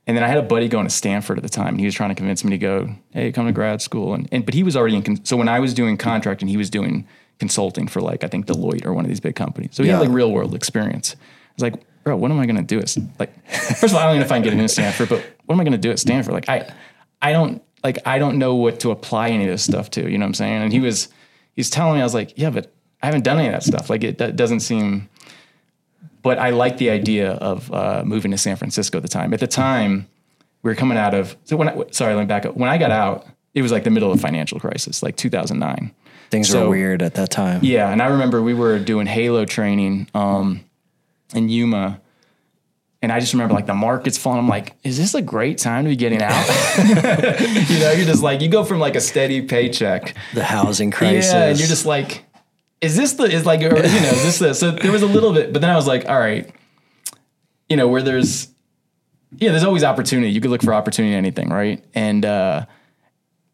[0.06, 1.94] and then I had a buddy going to Stanford at the time, and he was
[1.94, 4.62] trying to convince me to go, hey, come to grad school, and, and but he
[4.62, 5.02] was already in.
[5.02, 7.06] Con- so when I was doing contracting, he was doing
[7.38, 9.70] consulting for like I think Deloitte or one of these big companies.
[9.72, 9.96] So he Yeah.
[9.98, 11.14] had like real world experience.
[11.18, 12.78] I was like, bro, what am I going to do?
[12.78, 15.08] At, like, first of all, I don't even know if I can get into Stanford,
[15.08, 16.32] but what am I going to do at Stanford?
[16.34, 16.72] Like, I,
[17.20, 20.10] I don't like I don't know what to apply any of this stuff to.
[20.10, 20.62] You know what I'm saying?
[20.62, 21.08] And he was,
[21.54, 23.88] he's telling me, I was like, yeah, but I haven't done any of that stuff.
[23.90, 25.08] Like, it, that doesn't seem.
[26.22, 29.32] But I like the idea of uh, moving to San Francisco at the time.
[29.32, 30.08] At the time,
[30.62, 31.36] we were coming out of.
[31.44, 32.56] So when I, sorry, let me back up.
[32.56, 35.92] When I got out, it was like the middle of financial crisis, like 2009.
[36.30, 37.60] Things So- were weird at that time.
[37.62, 40.64] Yeah, and I remember we were doing Halo training um,
[41.34, 42.00] in Yuma,
[43.00, 44.40] and I just remember like the market's falling.
[44.40, 46.46] I'm like, is this a great time to be getting out?
[46.78, 51.32] you know, you're just like you go from like a steady paycheck, The housing crisis.
[51.32, 52.24] yeah, and you're just like,
[52.80, 55.06] is this the is like or, you know is this the so there was a
[55.06, 56.50] little bit, but then I was like, all right,
[57.68, 58.48] you know where there's
[59.36, 60.32] yeah, there's always opportunity.
[60.32, 61.84] You could look for opportunity in anything, right?
[61.94, 62.66] And uh,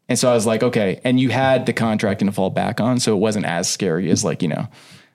[0.08, 3.00] and so I was like, okay, and you had the contracting to fall back on,
[3.00, 4.68] so it wasn't as scary as like you know.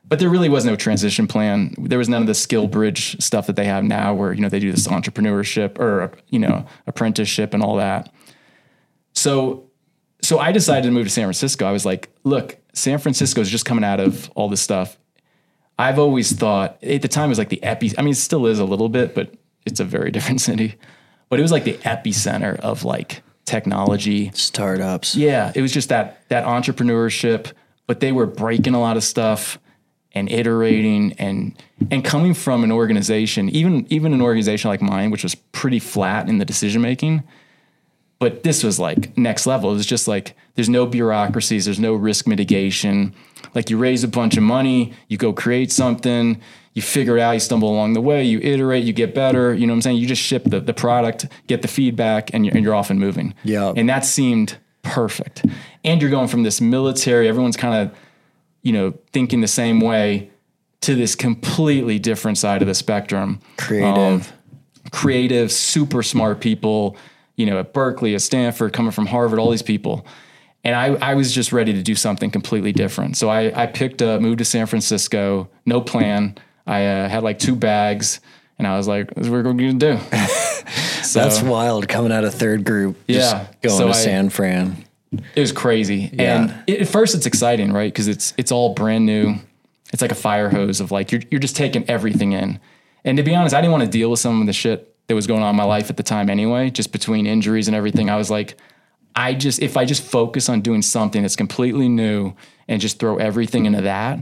[0.09, 1.75] But there really was no transition plan.
[1.77, 4.49] There was none of the skill bridge stuff that they have now, where you know
[4.49, 8.11] they do this entrepreneurship or you know apprenticeship and all that.
[9.13, 9.69] So
[10.21, 11.65] so I decided to move to San Francisco.
[11.65, 14.97] I was like, look, San Francisco is just coming out of all this stuff.
[15.77, 17.93] I've always thought at the time it was like the epi.
[17.97, 19.33] I mean, it still is a little bit, but
[19.65, 20.75] it's a very different city.
[21.29, 24.31] But it was like the epicenter of like technology.
[24.33, 25.15] Startups.
[25.15, 27.53] Yeah, it was just that that entrepreneurship,
[27.85, 29.59] but they were breaking a lot of stuff
[30.13, 31.55] and iterating and
[31.91, 36.27] and coming from an organization, even even an organization like mine, which was pretty flat
[36.29, 37.23] in the decision making.
[38.19, 39.71] But this was like next level.
[39.71, 43.13] It was just like there's no bureaucracies, there's no risk mitigation.
[43.55, 46.41] Like you raise a bunch of money, you go create something,
[46.73, 49.53] you figure it out, you stumble along the way, you iterate, you get better.
[49.53, 49.97] You know what I'm saying?
[49.97, 52.99] You just ship the, the product, get the feedback, and you're, and you're off and
[52.99, 53.33] moving.
[53.43, 53.73] Yeah.
[53.75, 55.45] And that seemed perfect.
[55.83, 57.97] And you're going from this military, everyone's kind of,
[58.61, 60.29] you know, thinking the same way
[60.81, 63.39] to this completely different side of the spectrum.
[63.57, 64.31] Creative.
[64.91, 66.95] creative, super smart people,
[67.35, 70.05] you know, at Berkeley, at Stanford, coming from Harvard, all these people.
[70.63, 73.15] And I, I was just ready to do something completely different.
[73.17, 76.37] So I, I picked up, moved to San Francisco, no plan.
[76.67, 78.19] I uh, had like two bags,
[78.57, 79.97] and I was like, "This is what we're going to do."
[81.03, 82.95] so That's wild coming out of third group.
[83.07, 83.47] just Yeah.
[83.61, 84.85] Going So to I- San Fran.
[85.11, 86.09] It was crazy.
[86.13, 86.41] Yeah.
[86.41, 87.91] And it, at first, it's exciting, right?
[87.91, 89.35] Because it's it's all brand new.
[89.91, 92.59] It's like a fire hose of like you're you're just taking everything in.
[93.03, 95.15] And to be honest, I didn't want to deal with some of the shit that
[95.15, 98.09] was going on in my life at the time anyway, just between injuries and everything.
[98.09, 98.57] I was like,
[99.15, 102.33] I just, if I just focus on doing something that's completely new
[102.67, 104.21] and just throw everything into that,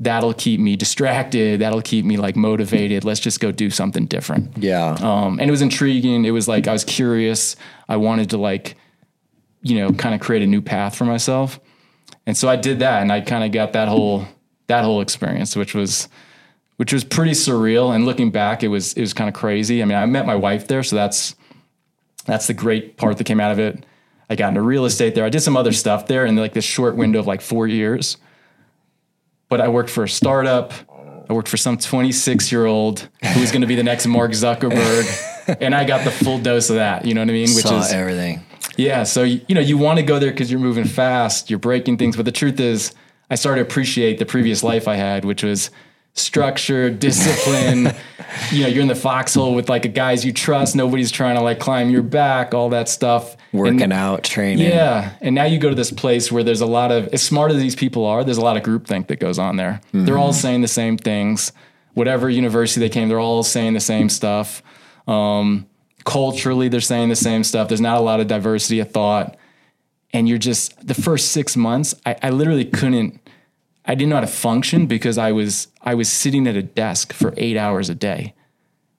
[0.00, 1.60] that'll keep me distracted.
[1.60, 3.04] That'll keep me like motivated.
[3.04, 4.56] Let's just go do something different.
[4.56, 4.96] Yeah.
[5.00, 6.24] Um, and it was intriguing.
[6.24, 7.54] It was like I was curious.
[7.88, 8.76] I wanted to like,
[9.62, 11.60] you know, kind of create a new path for myself.
[12.26, 14.26] And so I did that, and I kind of got that whole
[14.66, 16.08] that whole experience, which was
[16.76, 17.94] which was pretty surreal.
[17.94, 19.82] And looking back, it was it was kind of crazy.
[19.82, 21.34] I mean, I met my wife there, so that's
[22.26, 23.84] that's the great part that came out of it.
[24.30, 25.24] I got into real estate there.
[25.24, 28.18] I did some other stuff there in like this short window of like four years.
[29.48, 30.72] But I worked for a startup.
[31.30, 34.32] I worked for some 26 year old who was going to be the next Mark
[34.32, 35.56] Zuckerberg.
[35.60, 37.06] and I got the full dose of that.
[37.06, 37.54] You know what I mean?
[37.54, 38.44] Which Saw is everything.
[38.78, 39.02] Yeah.
[39.02, 42.16] So, you know, you want to go there because you're moving fast, you're breaking things.
[42.16, 42.94] But the truth is,
[43.28, 45.70] I started to appreciate the previous life I had, which was
[46.14, 47.92] structure, discipline.
[48.52, 50.76] you know, you're in the foxhole with like a guys you trust.
[50.76, 53.36] Nobody's trying to like climb your back, all that stuff.
[53.52, 54.68] Working and, out, training.
[54.68, 55.14] Yeah.
[55.20, 57.58] And now you go to this place where there's a lot of, as smart as
[57.58, 59.80] these people are, there's a lot of groupthink that goes on there.
[59.88, 60.04] Mm-hmm.
[60.04, 61.52] They're all saying the same things.
[61.94, 64.62] Whatever university they came, they're all saying the same stuff.
[65.08, 65.67] Um,
[66.08, 67.68] culturally, they're saying the same stuff.
[67.68, 69.36] There's not a lot of diversity of thought.
[70.12, 73.20] And you're just, the first six months, I, I literally couldn't
[73.88, 77.14] I didn't know how to function because I was I was sitting at a desk
[77.14, 78.34] for eight hours a day,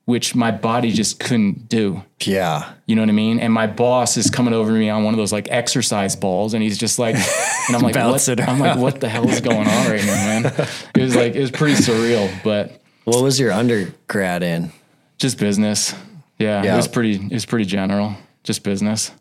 [0.06, 2.04] which my body just couldn't do.
[2.22, 2.74] Yeah.
[2.88, 3.40] You know what I mean?
[3.40, 6.56] And my boss is coming over to me on one of those like exercise balls
[6.56, 7.14] and he's just like
[7.68, 10.68] and I'm like what I'm like, what the hell is going on right now, man?
[10.96, 12.44] It was like it was pretty surreal.
[12.44, 14.72] But what was your undergrad in?
[15.20, 15.94] Just business.
[16.40, 16.64] Yeah.
[16.64, 16.74] yeah.
[16.74, 18.16] It was pretty it was pretty general.
[18.44, 19.12] Just business.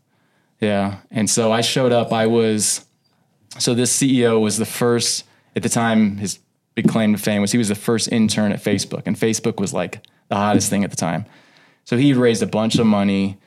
[0.60, 0.98] Yeah.
[1.10, 2.86] And so I showed up, I was
[3.58, 5.24] so this CEO was the first
[5.56, 6.38] at the time, his
[6.74, 9.74] big claim to fame was he was the first intern at Facebook, and Facebook was
[9.74, 11.26] like the hottest thing at the time.
[11.84, 13.38] So he raised a bunch of money,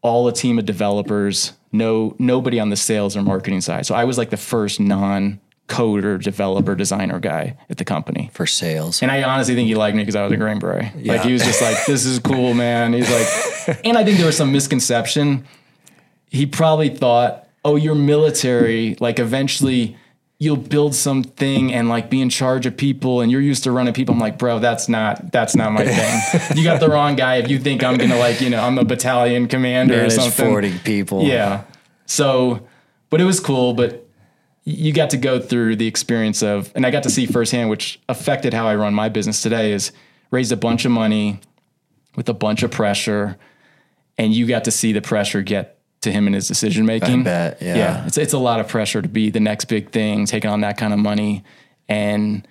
[0.00, 3.84] all a team of developers, no nobody on the sales or marketing side.
[3.84, 8.46] So I was like the first non coder, developer, designer guy at the company for
[8.46, 9.02] sales.
[9.02, 10.94] And I honestly think he liked me because I was a Green Beret.
[10.96, 11.14] Yeah.
[11.14, 14.26] Like he was just like, "This is cool, man." He's like, and I think there
[14.26, 15.46] was some misconception.
[16.30, 18.96] He probably thought, "Oh, you're military.
[19.00, 19.96] Like eventually."
[20.38, 23.94] you'll build something and like be in charge of people and you're used to running
[23.94, 24.12] people.
[24.12, 26.56] I'm like, bro, that's not that's not my thing.
[26.56, 28.84] you got the wrong guy if you think I'm gonna like, you know, I'm a
[28.84, 30.48] battalion commander Manage or something.
[30.48, 31.22] 40 people.
[31.22, 31.62] Yeah.
[32.06, 32.66] So
[33.08, 34.01] but it was cool, but
[34.64, 38.00] you got to go through the experience of and I got to see firsthand, which
[38.08, 39.92] affected how I run my business today, is
[40.30, 41.40] raised a bunch of money
[42.16, 43.38] with a bunch of pressure.
[44.18, 47.20] And you got to see the pressure get to him in his decision making.
[47.20, 47.76] I bet, yeah.
[47.76, 48.06] yeah.
[48.06, 50.76] It's it's a lot of pressure to be the next big thing, taking on that
[50.76, 51.44] kind of money.
[51.88, 52.46] And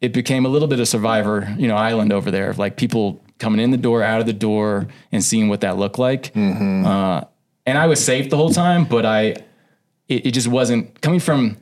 [0.00, 3.22] it became a little bit of survivor, you know, island over there of like people
[3.38, 6.32] coming in the door, out of the door, and seeing what that looked like.
[6.34, 6.86] Mm-hmm.
[6.86, 7.22] Uh,
[7.66, 9.36] and I was safe the whole time, but I,
[10.08, 11.56] it, it, just wasn't coming from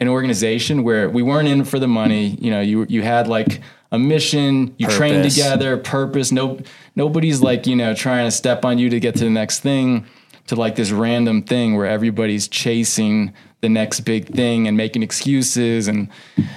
[0.00, 2.36] an organization where we weren't in for the money.
[2.40, 3.60] You know, you you had like
[3.92, 4.96] a mission, you purpose.
[4.96, 6.32] trained together, purpose.
[6.32, 6.60] No,
[6.94, 10.06] nobody's like you know trying to step on you to get to the next thing
[10.46, 15.88] to like this random thing where everybody's chasing the next big thing and making excuses
[15.88, 16.08] and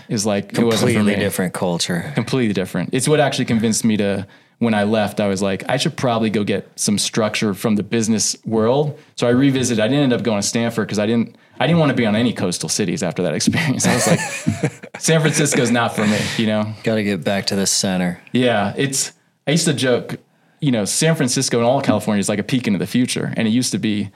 [0.09, 2.11] is like it wasn't completely different culture.
[2.13, 2.89] Completely different.
[2.93, 4.27] It's what actually convinced me to
[4.59, 7.83] when I left, I was like, I should probably go get some structure from the
[7.83, 8.99] business world.
[9.15, 9.83] So I revisited.
[9.83, 12.05] I didn't end up going to Stanford because I didn't I didn't want to be
[12.05, 13.85] on any coastal cities after that experience.
[13.85, 14.19] I was like,
[14.99, 16.73] San Francisco's not for me, you know.
[16.83, 18.21] Got to get back to the center.
[18.31, 19.11] Yeah, it's.
[19.47, 20.19] I used to joke
[20.59, 23.33] you know, San Francisco and all California is like a peek into the future.
[23.37, 24.11] And it used to be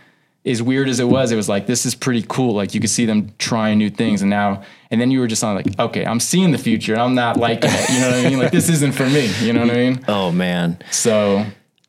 [0.45, 2.53] as weird as it was, it was like, this is pretty cool.
[2.53, 4.21] Like you could see them trying new things.
[4.21, 7.01] And now, and then you were just on like, okay, I'm seeing the future and
[7.01, 7.89] I'm not liking it.
[7.89, 8.39] You know what I mean?
[8.39, 9.31] Like this isn't for me.
[9.41, 10.05] You know what I mean?
[10.07, 10.79] Oh man.
[10.91, 11.45] So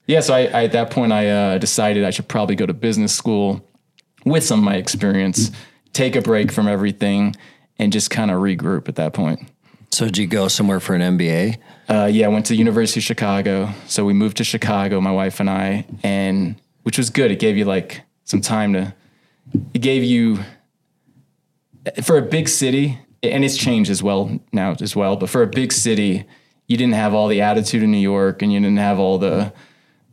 [0.07, 0.21] yeah.
[0.21, 3.13] So I, I at that point, I uh, decided I should probably go to business
[3.13, 3.69] school
[4.25, 5.51] with some of my experience,
[5.93, 7.35] take a break from everything
[7.79, 9.51] and just kind of regroup at that point.
[9.91, 11.59] So did you go somewhere for an MBA?
[11.89, 13.73] Uh, yeah, I went to University of Chicago.
[13.87, 17.31] So we moved to Chicago, my wife and I, and which was good.
[17.31, 18.95] It gave you like some time to.
[19.73, 20.41] It gave you
[22.03, 25.17] for a big city, and it's changed as well now as well.
[25.17, 26.25] But for a big city,
[26.67, 29.53] you didn't have all the attitude in New York, and you didn't have all the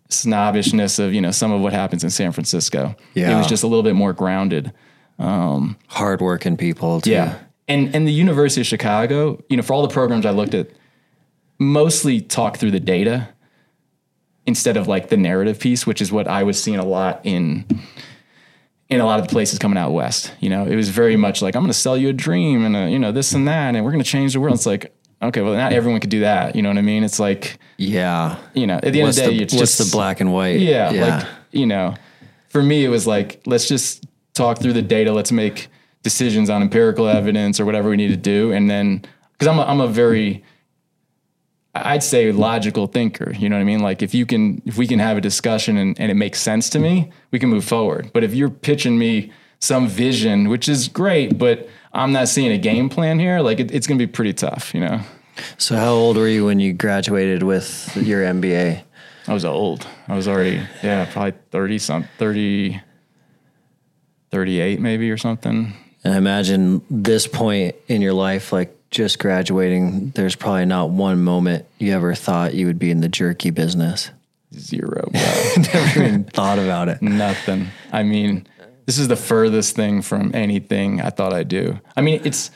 [0.10, 2.96] snobbishness of you know some of what happens in San Francisco.
[3.14, 4.74] Yeah, it was just a little bit more grounded.
[5.18, 7.02] Um, Hardworking people.
[7.02, 7.12] Too.
[7.12, 10.54] Yeah, and and the University of Chicago, you know, for all the programs I looked
[10.54, 10.70] at,
[11.58, 13.30] mostly talk through the data
[14.46, 17.66] instead of like the narrative piece, which is what I was seeing a lot in
[18.90, 20.34] in a lot of the places coming out west.
[20.42, 22.76] You know, it was very much like I'm going to sell you a dream and
[22.76, 24.56] a, you know this and that, and we're going to change the world.
[24.56, 26.56] It's like okay, well, not everyone could do that.
[26.56, 27.04] You know what I mean?
[27.04, 28.38] It's like, Yeah.
[28.56, 30.34] you know, at the What's end of the day, the, it's just the black and
[30.34, 30.60] white?
[30.60, 31.96] Yeah, like you know,
[32.50, 35.14] for me, it was like let's just talk through the data.
[35.14, 35.68] Let's make
[36.04, 39.64] decisions on empirical evidence or whatever we need to do, and then because I'm a,
[39.64, 40.44] I'm a very
[41.86, 43.34] I'd say logical thinker.
[43.34, 43.80] You know what I mean?
[43.82, 46.70] Like if you can, if we can have a discussion and, and it makes sense
[46.72, 48.12] to me, we can move forward.
[48.14, 52.58] But if you're pitching me some vision, which is great, but I'm not seeing a
[52.58, 54.74] game plan here, like it, it's going to be pretty tough.
[54.74, 55.02] You know,
[55.58, 58.84] So how old were you when you graduated with your MBA?
[59.28, 59.86] I was old.
[60.08, 62.82] I was already, yeah, probably 30 some 30,
[64.32, 65.74] 38 maybe or something.
[66.04, 71.24] And I imagine this point in your life, like just graduating, there's probably not one
[71.24, 74.12] moment you ever thought you would be in the jerky business.
[74.54, 75.10] Zero.
[75.14, 77.02] Never even thought about it.
[77.02, 77.68] Nothing.
[77.94, 78.46] I mean,
[78.86, 81.80] this is the furthest thing from anything I thought I'd do.
[81.96, 82.52] I mean, it's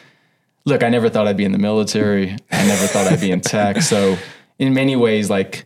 [0.66, 2.32] look, I never thought I'd be in the military.
[2.52, 3.82] I never thought I'd be in tech.
[3.82, 4.18] So
[4.60, 5.66] in many ways, like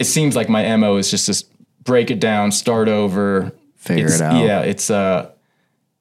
[0.00, 1.46] it seems like my MO is just to
[1.84, 3.52] break it down, start over.
[3.76, 4.44] Figure It's- it out.
[4.44, 5.30] Yeah, it's uh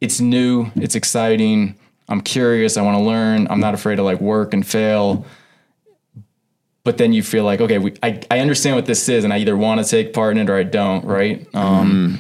[0.02, 1.76] it's new, it's exciting.
[2.10, 3.48] I'm curious, I want to learn.
[3.50, 5.26] I'm not afraid to like work and fail.
[6.84, 9.40] But then you feel like, okay, we, I, I understand what this is, and I
[9.40, 11.46] either want to take part in it or I don't, right?
[11.54, 12.20] Um,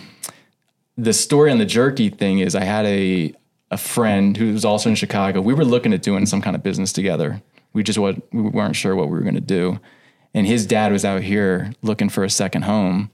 [0.97, 3.33] the story on the jerky thing is I had a
[3.69, 5.41] a friend who was also in Chicago.
[5.41, 7.41] We were looking at doing some kind of business together.
[7.73, 9.79] We just wa- we weren't sure what we were going to do.
[10.33, 13.11] And his dad was out here looking for a second home,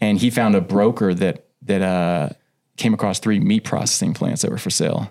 [0.00, 2.28] and he found a broker that that uh,
[2.76, 5.10] came across three meat processing plants that were for sale.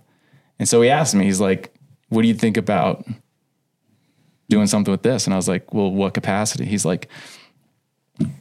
[0.60, 1.74] And so he asked me, he's like,
[2.10, 3.06] "What do you think about
[4.50, 7.10] doing something with this?" And I was like, "Well, what capacity?" He's like,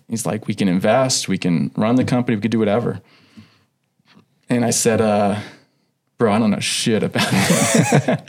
[0.08, 3.00] "He's like, we can invest, we can run the company, we could do whatever."
[4.48, 5.40] And I said, uh,
[6.18, 8.20] "Bro, I don't know shit about it.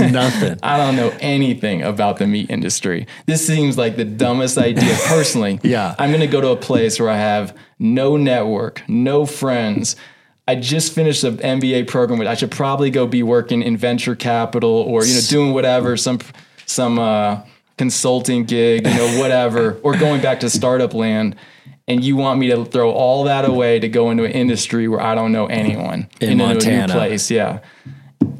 [0.12, 0.58] Nothing.
[0.62, 3.06] I don't know anything about the meat industry.
[3.26, 5.60] This seems like the dumbest idea personally.
[5.66, 5.94] Yeah.
[5.98, 9.96] I'm going to go to a place where I have no network, no friends.
[10.48, 12.20] I just finished an MBA program.
[12.26, 16.20] I should probably go be working in venture capital or, you know, doing whatever, some,
[16.66, 17.40] some, uh,
[17.76, 21.36] consulting gig, you know, whatever, or going back to startup land.
[21.88, 25.00] And you want me to throw all that away to go into an industry where
[25.00, 26.84] I don't know anyone In into Montana.
[26.84, 27.30] a new place.
[27.30, 27.60] Yeah.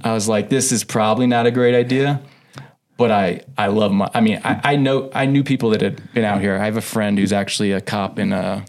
[0.02, 2.20] I was like, this is probably not a great idea,
[2.96, 6.12] but I, I love my, I mean, I, I know, I knew people that had
[6.12, 6.56] been out here.
[6.56, 8.64] I have a friend who's actually a cop in, uh,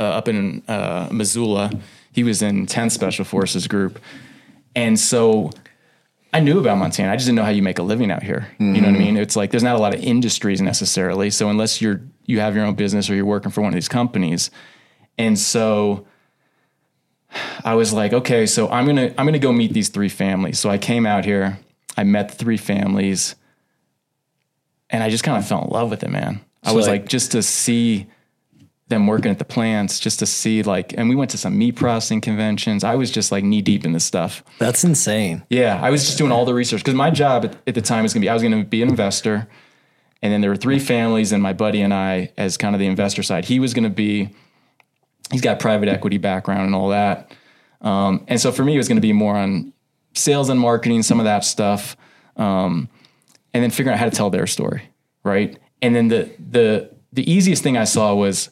[0.00, 1.70] uh, up in, uh, Missoula.
[2.12, 3.98] He was in 10 special forces group.
[4.74, 5.50] And so
[6.32, 7.12] I knew about Montana.
[7.12, 8.48] I just didn't know how you make a living out here.
[8.58, 9.16] You know what I mean?
[9.16, 11.30] It's like, there's not a lot of industries necessarily.
[11.30, 13.88] So unless you're, you have your own business or you're working for one of these
[13.88, 14.50] companies.
[15.18, 16.06] And so,
[17.64, 20.58] I was like, okay, so I'm gonna I'm gonna go meet these three families.
[20.58, 21.58] So I came out here,
[21.96, 23.36] I met the three families,
[24.90, 26.40] and I just kind of fell in love with it, man.
[26.62, 28.06] I was like- like, just to see
[28.92, 31.76] them working at the plants, just to see like, and we went to some meat
[31.76, 32.84] processing conventions.
[32.84, 34.44] I was just like knee deep in this stuff.
[34.58, 35.42] That's insane.
[35.48, 38.02] Yeah, I was just doing all the research because my job at, at the time
[38.02, 39.48] was gonna be I was gonna be an investor,
[40.22, 42.86] and then there were three families, and my buddy and I, as kind of the
[42.86, 44.30] investor side, he was gonna be.
[45.30, 47.32] He's got private equity background and all that,
[47.80, 49.72] um, and so for me, it was gonna be more on
[50.14, 51.96] sales and marketing, some of that stuff,
[52.36, 52.88] um,
[53.54, 54.82] and then figuring out how to tell their story,
[55.24, 55.58] right?
[55.80, 58.50] And then the the the easiest thing I saw was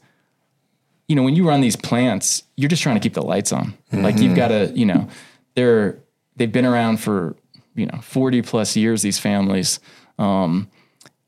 [1.11, 3.75] you know, when you run these plants, you're just trying to keep the lights on.
[3.93, 5.09] Like you've got to, you know,
[5.57, 5.99] they're
[6.37, 7.35] they've been around for
[7.75, 9.03] you know 40 plus years.
[9.03, 9.81] These families,
[10.21, 10.71] um,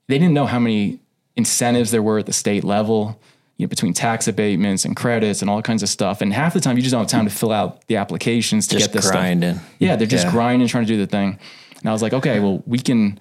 [0.06, 1.00] they didn't know how many
[1.34, 3.20] incentives there were at the state level.
[3.56, 6.20] You know, between tax abatements and credits and all kinds of stuff.
[6.20, 8.76] And half the time, you just don't have time to fill out the applications to
[8.76, 9.54] Just get this grinding.
[9.56, 9.74] stuff.
[9.80, 10.30] Yeah, they're just Yeah.
[10.32, 11.38] grinding, trying to do the thing.
[11.80, 13.18] And I was like, okay, well, we can.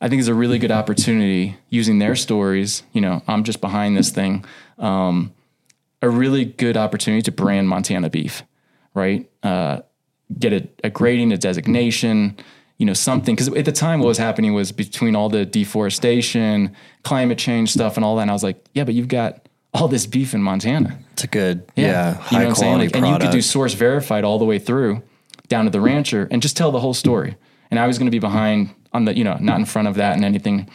[0.00, 2.82] I think it's a really good opportunity using their stories.
[2.92, 4.44] You know, I'm just behind this thing.
[4.78, 5.32] Um,
[6.02, 8.42] a really good opportunity to brand Montana beef,
[8.92, 9.30] right?
[9.42, 9.80] Uh,
[10.38, 12.36] get a, a grading, a designation,
[12.78, 13.34] you know, something.
[13.34, 17.96] Because at the time, what was happening was between all the deforestation, climate change stuff,
[17.96, 18.22] and all that.
[18.22, 20.98] And I was like, yeah, but you've got all this beef in Montana.
[21.12, 22.72] It's a good, yeah, You know high I'm saying?
[22.72, 25.02] quality Like, and you could do source verified all the way through
[25.48, 27.36] down to the rancher and just tell the whole story.
[27.70, 29.94] And I was going to be behind on the, you know, not in front of
[29.94, 30.68] that and anything.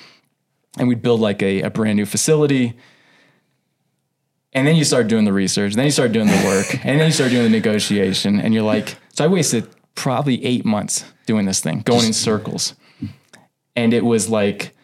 [0.77, 2.75] And we'd build like a, a brand new facility.
[4.57, 7.05] And then you start doing the research, then you start doing the work, and then
[7.05, 8.39] you start doing the negotiation.
[8.39, 12.73] And you're like, so I wasted probably eight months doing this thing, going in circles.
[13.75, 14.75] And it was like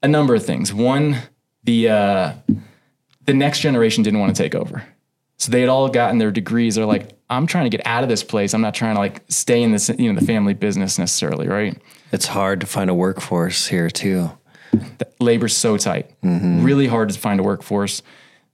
[0.00, 0.72] a number of things.
[0.72, 1.16] One,
[1.64, 2.32] the uh,
[3.26, 4.84] the next generation didn't want to take over.
[5.38, 6.76] So they had all gotten their degrees.
[6.76, 8.54] They're like, I'm trying to get out of this place.
[8.54, 11.76] I'm not trying to like stay in this, you know, the family business necessarily, right?
[12.12, 14.30] It's hard to find a workforce here too.
[14.70, 16.14] The labor's so tight,
[16.62, 18.02] really hard to find a workforce.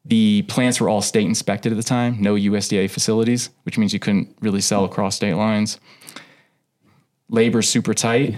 [0.09, 3.99] The plants were all state inspected at the time, no USDA facilities, which means you
[3.99, 5.79] couldn't really sell across state lines.
[7.29, 8.37] Labor's super tight.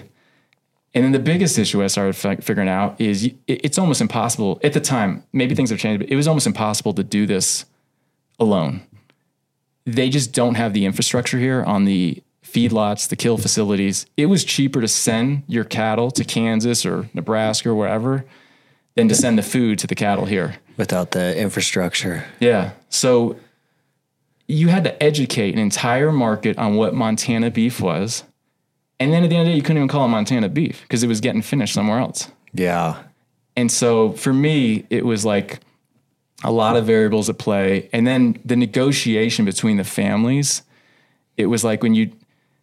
[0.95, 4.59] And then the biggest issue I started fi- figuring out is it- it's almost impossible
[4.65, 5.23] at the time.
[5.33, 7.65] Maybe things have changed, but it was almost impossible to do this
[8.41, 8.81] alone.
[9.87, 14.07] They just don't have the infrastructure here on the feedlots, the kill facilities.
[14.17, 18.25] It was cheaper to send your cattle to Kansas or Nebraska or wherever
[18.97, 20.57] than to send the food to the cattle here.
[20.81, 22.25] Without the infrastructure.
[22.41, 22.71] Yeah.
[22.89, 23.37] So
[24.47, 28.25] you had to educate an entire market on what Montana beef was.
[28.99, 30.81] And then at the end of the day, you couldn't even call it Montana beef
[30.81, 32.31] because it was getting finished somewhere else.
[32.55, 33.03] Yeah.
[33.57, 35.61] And so for me, it was like
[36.45, 37.91] a lot of variables at play.
[37.93, 40.63] And then the negotiation between the families,
[41.37, 42.11] it was like when you,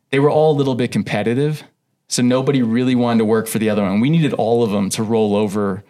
[0.09, 1.61] they were all a little bit competitive.
[2.07, 3.99] So nobody really wanted to work for the other one.
[3.99, 5.83] We needed all of them to roll over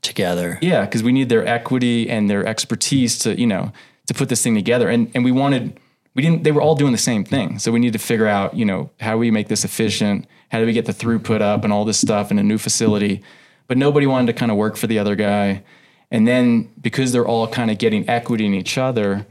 [0.00, 0.58] Together.
[0.62, 3.72] yeah, because we need their equity and their expertise to, you know,
[4.06, 4.88] to put this thing together.
[4.88, 5.78] And and we wanted
[6.14, 7.58] we didn't they were all doing the same thing.
[7.58, 10.26] So we need to figure out, you know, how we make this efficient?
[10.50, 13.22] How do we get the throughput up and all this stuff in a new facility?
[13.66, 15.62] But nobody wanted to kind of work for the other guy.
[16.10, 19.26] And then because they're all kind of getting equity in each other,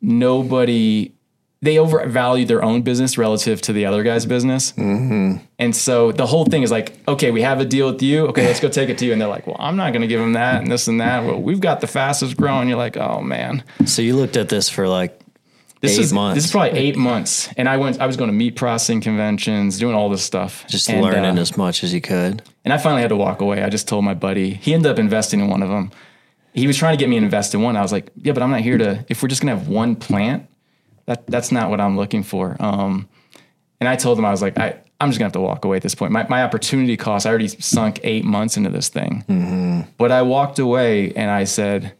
[0.00, 1.12] nobody
[1.66, 4.72] they overvalue their own business relative to the other guy's business.
[4.76, 8.26] And so the whole thing is like, okay, we have a deal with you.
[8.28, 9.12] Okay, let's go take it to you.
[9.12, 11.24] And they're like, well, I'm not going to give them that and this and that.
[11.24, 12.68] Well, we've got the fastest growing.
[12.68, 15.18] You're like, oh man, So you looked at this for like
[15.80, 16.36] this Eight is months.
[16.36, 17.48] this is probably eight months.
[17.56, 20.88] And I went, I was going to meat processing conventions, doing all this stuff, just
[20.88, 22.42] and, learning uh, as much as you could.
[22.64, 23.62] and I finally had to walk away.
[23.62, 24.54] I just told my buddy.
[24.54, 25.90] He ended up investing in one of them.
[26.54, 27.76] He was trying to get me to invest in one.
[27.76, 29.04] I was like, yeah, but I'm not here to.
[29.10, 30.48] If we're just gonna have one plant,
[31.06, 32.56] that that's not what I'm looking for.
[32.60, 33.08] Um,
[33.80, 35.76] and I told him I was like, I I'm just gonna have to walk away
[35.76, 36.12] at this point.
[36.12, 37.26] My my opportunity cost.
[37.26, 39.84] I already sunk eight months into this thing.
[39.98, 41.92] But I walked away and I said,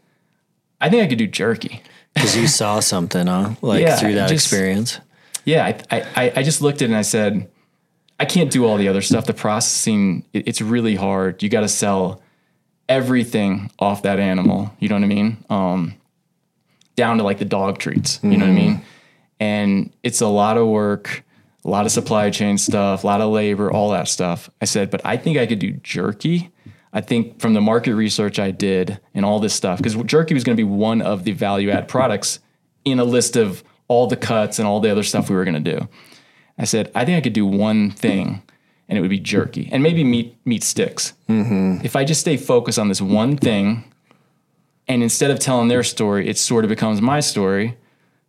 [0.81, 1.81] I think I could do jerky.
[2.17, 3.51] Because you saw something, huh?
[3.61, 4.99] Like Yeah, through that just- experience.
[5.45, 7.47] Yeah, I, I, I just looked at it and I said,
[8.19, 9.27] I can't do all the other stuff.
[9.27, 11.43] The processing, it, it's really hard.
[11.43, 12.23] You got to sell
[12.89, 14.73] everything off that animal.
[14.79, 15.37] You know what I mean?
[15.51, 15.93] Um,
[16.95, 18.19] down to like the dog treats.
[18.23, 18.81] You know what I mean?
[19.39, 21.23] And it's a lot of work,
[21.63, 24.49] a lot of supply chain stuff, a lot of labor, all that stuff.
[24.61, 26.51] I said, but I think I could do jerky.
[26.93, 30.43] I think from the market research I did and all this stuff, because jerky was
[30.43, 32.39] going to be one of the value add products
[32.85, 35.61] in a list of all the cuts and all the other stuff we were going
[35.63, 35.87] to do.
[36.57, 38.41] I said, I think I could do one thing
[38.89, 41.13] and it would be jerky and maybe meat, meat sticks.
[41.29, 41.85] Mm-hmm.
[41.85, 43.83] If I just stay focused on this one thing
[44.87, 47.77] and instead of telling their story, it sort of becomes my story.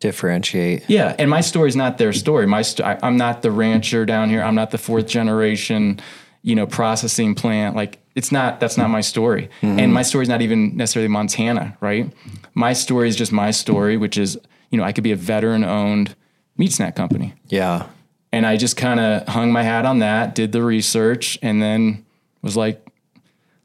[0.01, 0.85] Differentiate.
[0.89, 2.47] Yeah, and my story is not their story.
[2.47, 4.43] My st- I, I'm not the rancher down here.
[4.43, 5.99] I'm not the fourth generation,
[6.43, 7.75] you know, processing plant.
[7.75, 8.61] Like it's not.
[8.61, 9.51] That's not my story.
[9.61, 9.79] Mm-hmm.
[9.81, 12.13] And my story is not even necessarily Montana, right?
[12.55, 14.39] My story is just my story, which is
[14.71, 16.15] you know I could be a veteran-owned
[16.57, 17.87] meat snack company, Yeah.
[18.33, 22.05] and I just kind of hung my hat on that, did the research, and then
[22.43, 22.85] was like,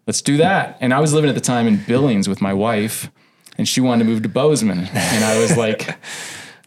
[0.08, 0.78] let's do that.
[0.80, 3.10] And I was living at the time in Billings with my wife,
[3.58, 4.80] and she wanted to move to Bozeman.
[4.94, 5.96] And I was like,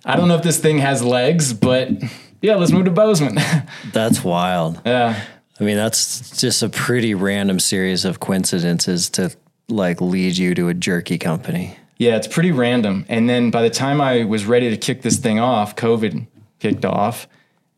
[0.05, 1.91] I don't know if this thing has legs, but
[2.43, 3.39] yeah, let's move to Bozeman.
[3.93, 4.81] That's wild.
[4.85, 5.23] yeah.
[5.59, 9.35] I mean, that's just a pretty random series of coincidences to
[9.71, 11.79] like lead you to a jerky company.
[11.97, 13.07] Yeah, it's pretty random.
[13.09, 16.27] And then by the time I was ready to kick this thing off, COVID
[16.59, 17.27] kicked off.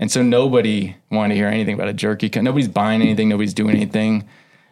[0.01, 2.29] And so nobody wanted to hear anything about a jerky.
[2.29, 3.29] co- Nobody's buying anything.
[3.29, 4.29] Nobody's doing anything.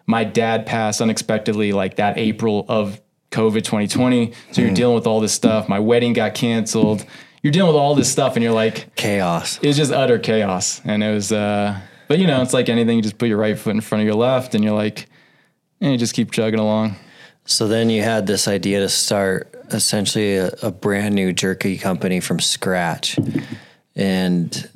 [0.09, 3.01] My dad passed unexpectedly like that April of
[3.37, 4.33] COVID 2020.
[4.53, 5.69] So you're dealing with all this stuff.
[5.69, 7.05] My wedding got canceled.
[7.43, 9.59] You're dealing with all this stuff and you're like, Chaos.
[9.61, 10.81] it was just utter chaos.
[10.87, 11.79] And it was, uh,
[12.09, 12.97] but you know, it's like anything.
[12.97, 15.07] You just put your right foot in front of your left and you're like,
[15.83, 16.97] and you just keep chugging along.
[17.45, 22.21] So then you had this idea to start essentially a, a brand new jerky company
[22.21, 23.19] from scratch.
[23.95, 24.71] And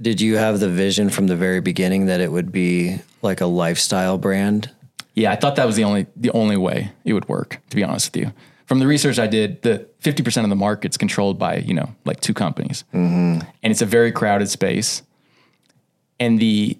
[0.00, 3.46] did you have the vision from the very beginning that it would be like a
[3.46, 4.70] lifestyle brand?
[5.14, 7.60] Yeah, I thought that was the only the only way it would work.
[7.70, 8.32] To be honest with you,
[8.66, 11.94] from the research I did, the fifty percent of the market's controlled by you know
[12.04, 13.40] like two companies, mm-hmm.
[13.62, 15.02] and it's a very crowded space.
[16.20, 16.78] And the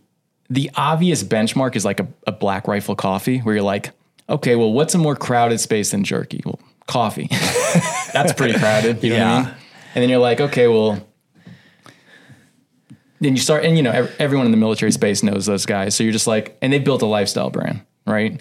[0.51, 3.93] the obvious benchmark is like a, a Black Rifle coffee, where you're like,
[4.29, 6.43] okay, well, what's a more crowded space than jerky?
[6.45, 7.29] Well, coffee.
[8.13, 9.03] That's pretty crowded.
[9.03, 9.43] You know what I Yeah.
[9.45, 9.55] mean?
[9.95, 11.07] And then you're like, okay, well,
[13.21, 15.95] then you start, and you know, ev- everyone in the military space knows those guys.
[15.95, 18.41] So you're just like, and they built a lifestyle brand, right?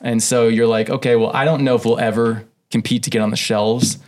[0.00, 3.20] And so you're like, okay, well, I don't know if we'll ever compete to get
[3.20, 3.98] on the shelves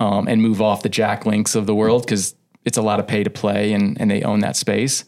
[0.00, 2.34] um, and move off the Jack Links of the world because
[2.64, 5.04] it's a lot of pay to play and, and they own that space.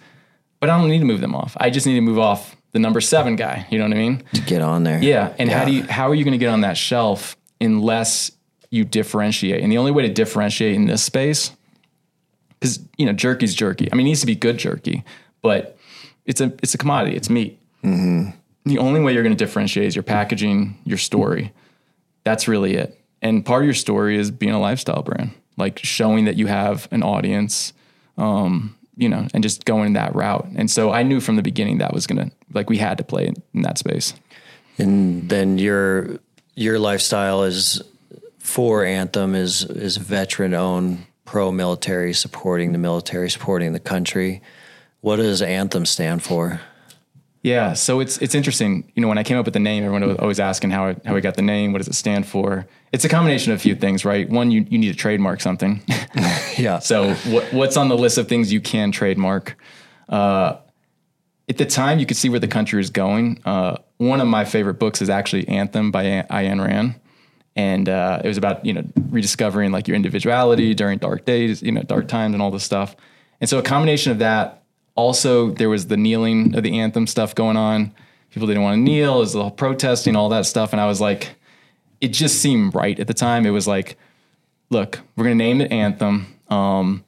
[0.60, 1.56] But I don't need to move them off.
[1.58, 3.66] I just need to move off the number seven guy.
[3.70, 4.24] You know what I mean?
[4.34, 5.02] To get on there.
[5.02, 5.34] Yeah.
[5.38, 8.30] And how do you how are you going to get on that shelf unless
[8.70, 9.62] you differentiate?
[9.62, 11.50] And the only way to differentiate in this space,
[12.60, 13.88] because you know jerky's jerky.
[13.90, 15.04] I mean, it needs to be good jerky,
[15.42, 15.76] but
[16.26, 17.16] it's a it's a commodity.
[17.16, 17.58] It's meat.
[18.64, 21.52] The only way you're going to differentiate is your packaging, your story.
[22.24, 22.98] That's really it.
[23.20, 26.88] And part of your story is being a lifestyle brand, like showing that you have
[26.90, 27.72] an audience,
[28.18, 30.46] um, you know, and just going that route.
[30.56, 33.04] And so I knew from the beginning that was going to, like, we had to
[33.04, 34.14] play in, in that space.
[34.78, 36.18] And then your
[36.54, 37.82] your lifestyle is
[38.38, 44.42] for Anthem is is veteran owned, pro military, supporting the military, supporting the country.
[45.00, 46.60] What does Anthem stand for?
[47.42, 48.90] Yeah, so it's it's interesting.
[48.94, 50.96] You know, when I came up with the name, everyone was always asking how I,
[51.04, 51.72] how we got the name.
[51.72, 52.66] What does it stand for?
[52.92, 54.28] It's a combination of a few things, right?
[54.30, 55.82] One, you you need to trademark something.
[56.58, 56.80] Yeah.
[56.80, 59.56] so what what's on the list of things you can trademark?
[60.08, 60.58] Uh,
[61.48, 63.40] at the time, you could see where the country was going.
[63.44, 67.00] Uh, one of my favorite books is actually Anthem by An- Ayn Rand,
[67.56, 71.72] and uh, it was about you know rediscovering like your individuality during dark days, you
[71.72, 72.94] know, dark times, and all this stuff.
[73.40, 74.61] And so a combination of that.
[74.94, 77.94] Also, there was the kneeling of the anthem stuff going on.
[78.30, 79.16] People didn't want to kneel.
[79.16, 81.34] It was the whole protesting, all that stuff, and I was like,
[82.00, 83.46] it just seemed right at the time.
[83.46, 83.96] It was like,
[84.70, 87.04] look, we're gonna name it Anthem, um,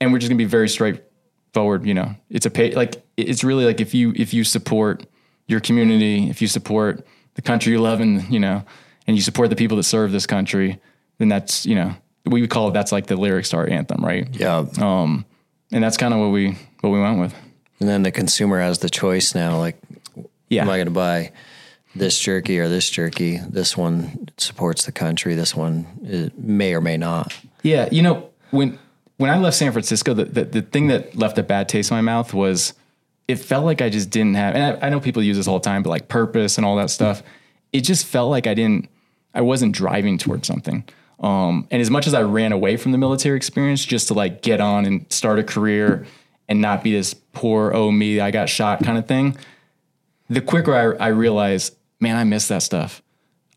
[0.00, 1.86] and we're just gonna be very straightforward.
[1.86, 5.06] You know, it's a pay like it's really like if you if you support
[5.46, 8.64] your community, if you support the country you love, and you know,
[9.06, 10.80] and you support the people that serve this country,
[11.18, 11.94] then that's you know
[12.24, 14.28] we would call it that's like the lyrics to our anthem, right?
[14.34, 14.66] Yeah.
[14.80, 15.24] Um,
[15.72, 16.56] And that's kind of what we
[16.86, 17.34] what we went with.
[17.80, 19.58] And then the consumer has the choice now.
[19.58, 19.76] Like,
[20.48, 21.32] Yeah, am I going to buy
[21.94, 23.38] this jerky or this jerky?
[23.38, 25.34] This one supports the country.
[25.34, 27.34] This one may or may not.
[27.62, 28.78] Yeah, you know, when
[29.18, 31.96] when I left San Francisco, the, the the thing that left a bad taste in
[31.96, 32.74] my mouth was
[33.28, 34.54] it felt like I just didn't have.
[34.54, 36.76] And I, I know people use this all the time, but like purpose and all
[36.76, 37.22] that stuff.
[37.72, 38.88] It just felt like I didn't.
[39.34, 40.84] I wasn't driving towards something.
[41.20, 44.42] Um, and as much as I ran away from the military experience just to like
[44.42, 46.06] get on and start a career
[46.48, 49.36] and not be this poor oh me I got shot kind of thing,
[50.28, 53.02] the quicker I, I realized, man, I miss that stuff.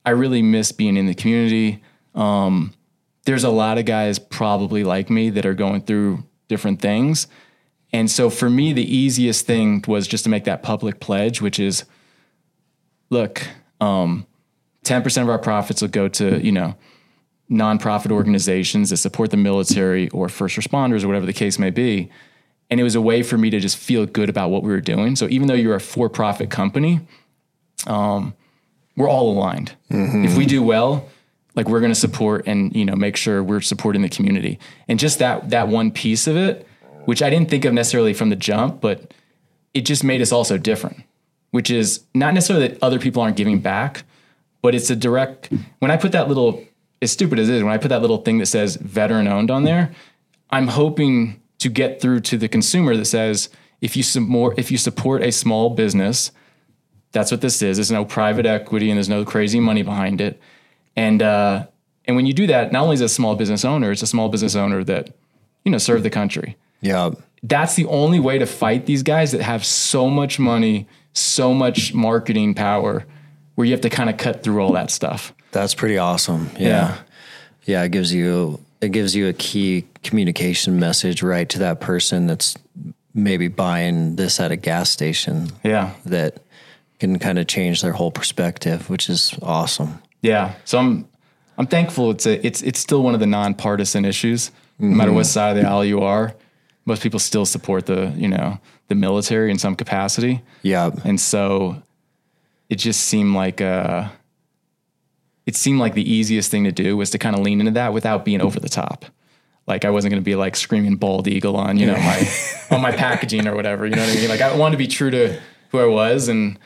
[0.05, 1.83] I really miss being in the community.
[2.15, 2.73] Um,
[3.25, 7.27] there's a lot of guys probably like me that are going through different things.
[7.91, 11.59] And so for me, the easiest thing was just to make that public pledge, which
[11.59, 11.85] is
[13.09, 13.47] look,
[13.81, 14.25] um,
[14.83, 16.75] 10% of our profits will go to, you know,
[17.49, 22.09] nonprofit organizations that support the military or first responders or whatever the case may be.
[22.69, 24.81] And it was a way for me to just feel good about what we were
[24.81, 25.15] doing.
[25.15, 27.01] So even though you're a for profit company,
[27.87, 28.33] um,
[28.95, 29.75] we're all aligned.
[30.25, 31.09] If we do well,
[31.55, 34.59] like we're going to support and you know make sure we're supporting the community.
[34.87, 36.67] And just that that one piece of it,
[37.05, 39.13] which I didn't think of necessarily from the jump, but
[39.73, 41.03] it just made us also different.
[41.51, 44.03] Which is not necessarily that other people aren't giving back,
[44.61, 45.49] but it's a direct.
[45.79, 46.63] When I put that little,
[47.01, 49.49] as stupid as it is, when I put that little thing that says veteran owned
[49.49, 49.91] on there,
[50.51, 53.49] I'm hoping to get through to the consumer that says
[53.81, 56.31] if you more if you support a small business
[57.11, 57.77] that's what this is.
[57.77, 60.39] There's no private equity and there's no crazy money behind it.
[60.95, 61.67] And uh,
[62.05, 64.07] and when you do that, not only is it a small business owner, it's a
[64.07, 65.15] small business owner that
[65.63, 66.57] you know serve the country.
[66.81, 67.11] Yeah.
[67.41, 71.93] That's the only way to fight these guys that have so much money, so much
[71.93, 73.05] marketing power,
[73.55, 75.33] where you have to kind of cut through all that stuff.
[75.51, 76.49] That's pretty awesome.
[76.53, 76.67] Yeah.
[76.67, 76.97] Yeah.
[77.65, 77.83] yeah.
[77.83, 82.55] it gives you it gives you a key communication message right to that person that's
[83.13, 86.37] maybe buying this at a gas station Yeah, that
[86.99, 90.01] can kind of change their whole perspective, which is awesome.
[90.21, 90.53] yeah.
[90.65, 91.07] So I'm
[91.57, 92.11] I'm thankful.
[92.11, 94.51] It's a it's it's still one of the nonpartisan issues.
[94.81, 96.33] No matter what side of the aisle you are,
[96.85, 100.41] most people still support the you know the military in some capacity.
[100.61, 100.91] Yeah.
[101.03, 101.81] And so
[102.69, 104.07] it just seemed like uh
[105.49, 107.91] it seemed like the easiest thing to do was to kind of lean into that
[107.91, 109.03] without being over the top.
[109.65, 112.31] Like I wasn't going to be like screaming bald eagle on, you know, my
[112.69, 114.29] on my packaging or whatever, you know what I mean?
[114.29, 116.59] Like I wanted to be true to who I was and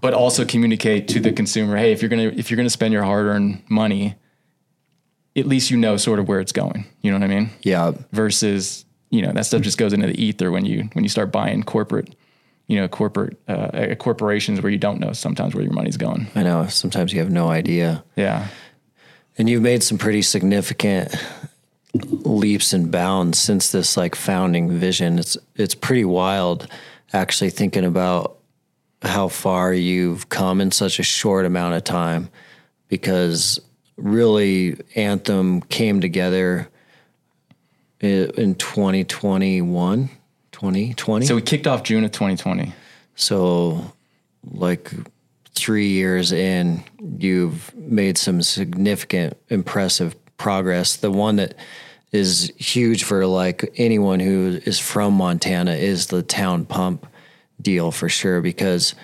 [0.00, 2.70] but also communicate to the consumer, hey, if you're going to if you're going to
[2.70, 4.14] spend your hard-earned money,
[5.34, 6.86] at least you know sort of where it's going.
[7.02, 7.50] You know what I mean?
[7.62, 7.90] Yeah.
[8.12, 11.32] versus you know that stuff just goes into the ether when you when you start
[11.32, 12.14] buying corporate
[12.66, 16.26] you know corporate uh, uh, corporations where you don't know sometimes where your money's going
[16.34, 16.66] I know.
[16.66, 18.04] Sometimes you have no idea.
[18.16, 18.48] yeah
[19.38, 21.14] And you've made some pretty significant
[22.02, 25.18] leaps and bounds since this like founding vision.
[25.18, 26.68] It's it's pretty wild
[27.12, 28.38] actually thinking about
[29.02, 32.28] how far you've come in such a short amount of time
[32.88, 33.60] because
[33.96, 36.68] really Anthem came together
[38.00, 40.10] in 2021,
[40.56, 41.26] 2020.
[41.26, 42.72] So we kicked off June of 2020.
[43.14, 43.92] So,
[44.52, 44.90] like
[45.54, 46.82] three years in,
[47.18, 50.96] you've made some significant, impressive progress.
[50.96, 51.56] The one that
[52.10, 57.06] is huge for like anyone who is from Montana is the town pump
[57.60, 58.40] deal for sure.
[58.40, 58.94] Because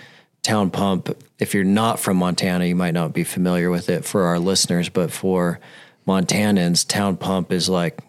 [0.43, 4.23] town pump, if you're not from Montana, you might not be familiar with it for
[4.23, 5.61] our listeners, but for
[6.07, 8.01] Montanans, town pump is like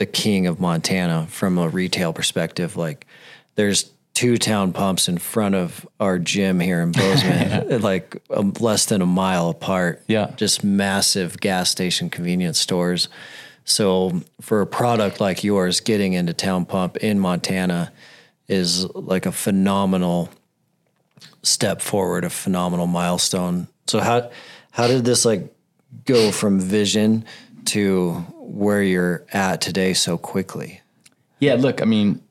[0.00, 2.74] the king of Montana from a retail perspective.
[2.74, 3.06] Like
[3.54, 8.86] there's two town pumps in front of our gym here in Bozeman, like um, less
[8.86, 10.02] than a mile apart.
[10.06, 10.32] Yeah.
[10.36, 13.08] Just massive gas station convenience stores.
[13.66, 17.92] So for a product like yours, getting into town pump in Montana
[18.48, 20.30] is like a phenomenal
[21.42, 23.68] step forward, a phenomenal milestone.
[23.86, 24.30] So how
[24.70, 25.54] how did this like
[26.06, 27.26] go from vision
[27.66, 30.80] to where you're at today so quickly?
[31.38, 32.22] Yeah, look, I mean,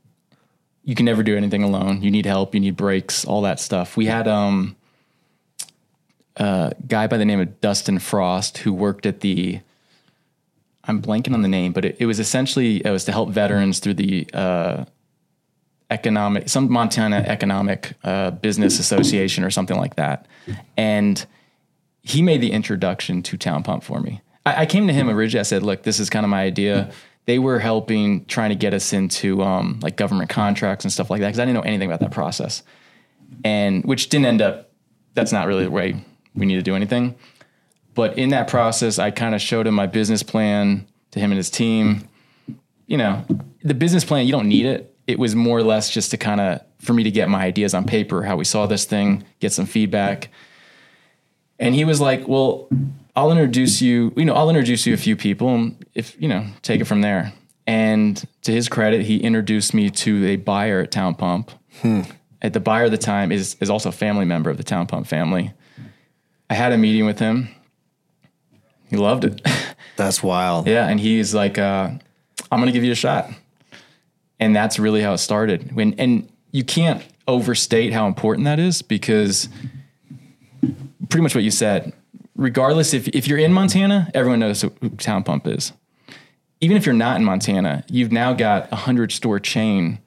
[0.84, 2.02] you can never do anything alone.
[2.02, 3.98] You need help, you need breaks, all that stuff.
[3.98, 4.76] We had um
[6.38, 9.60] a guy by the name of Dustin Frost who worked at the
[10.86, 13.80] I'm blanking on the name, but it, it was essentially it was to help veterans
[13.80, 14.86] through the uh,
[15.92, 20.26] economic some Montana Economic uh, Business Association or something like that,
[20.78, 21.26] and
[22.02, 24.22] he made the introduction to Town Pump for me.
[24.50, 25.40] I, I came to him originally.
[25.40, 26.92] I said, "Look, this is kind of my idea."
[27.26, 31.22] They were helping, trying to get us into um, like government contracts and stuff like
[31.22, 32.64] that because I didn't know anything about that process,
[33.44, 34.72] and which didn't end up.
[35.14, 36.04] That's not really the way
[36.36, 37.16] we need to do anything.
[37.94, 41.38] But in that process, I kind of showed him my business plan to him and
[41.38, 42.08] his team.
[42.88, 43.26] You know,
[43.62, 44.96] the business plan, you don't need it.
[45.06, 47.74] It was more or less just to kind of, for me to get my ideas
[47.74, 50.30] on paper, how we saw this thing, get some feedback.
[51.60, 52.70] And he was like, well,
[53.20, 56.46] I'll introduce you, you know, I'll introduce you a few people and if, you know,
[56.62, 57.34] take it from there.
[57.68, 61.52] And to his credit, he introduced me to a buyer at Town Pump.
[62.42, 64.88] At the buyer at the time is, is also a family member of the Town
[64.88, 65.52] Pump family.
[66.50, 67.50] I had a meeting with him.
[68.90, 69.46] He loved it.
[69.98, 70.66] That's wild.
[70.66, 70.88] yeah.
[70.88, 71.90] And he's like, uh,
[72.50, 73.30] I'm going to give you a shot.
[74.40, 75.76] And that's really how it started.
[75.76, 79.50] When, and you can't overstate how important that is because
[81.10, 81.92] pretty much what you said,
[82.40, 85.74] regardless if, if you're in Montana, everyone knows who Town Pump is.
[86.62, 90.00] Even if you're not in Montana, you've now got a hundred store chain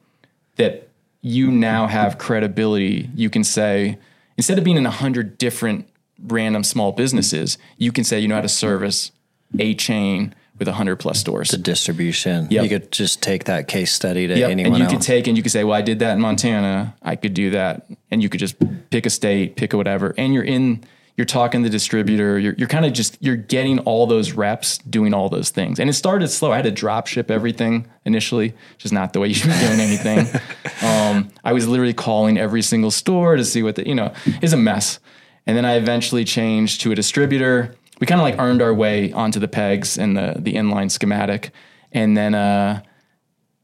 [0.57, 0.89] that
[1.20, 3.09] you now have credibility.
[3.14, 3.99] You can say,
[4.37, 8.35] instead of being in a hundred different random small businesses, you can say, you know
[8.37, 9.12] how to service
[9.59, 11.51] a chain with a hundred plus stores.
[11.51, 12.49] The distribution.
[12.51, 12.62] Yep.
[12.64, 14.51] You could just take that case study to Yep.
[14.51, 14.93] anyone and you else.
[14.93, 16.95] could take and you could say, well, I did that in Montana.
[17.03, 17.87] I could do that.
[18.11, 18.57] And you could just
[18.91, 20.14] pick a state, pick a whatever.
[20.18, 20.85] And you're in,
[21.17, 22.39] you're talking to the distributor.
[22.39, 25.79] You're, you're kind of just, you're getting all those reps doing all those things.
[25.79, 26.53] And it started slow.
[26.53, 29.59] I had to drop ship everything initially, which is not the way you should be
[29.59, 30.21] doing anything.
[30.83, 34.53] um, I was literally calling every single store to see what the, you know, is
[34.53, 34.99] a mess.
[35.47, 37.75] And then I eventually changed to a distributor.
[38.01, 41.51] We kind of like earned our way onto the pegs and the, the inline schematic.
[41.93, 42.83] And then, uh,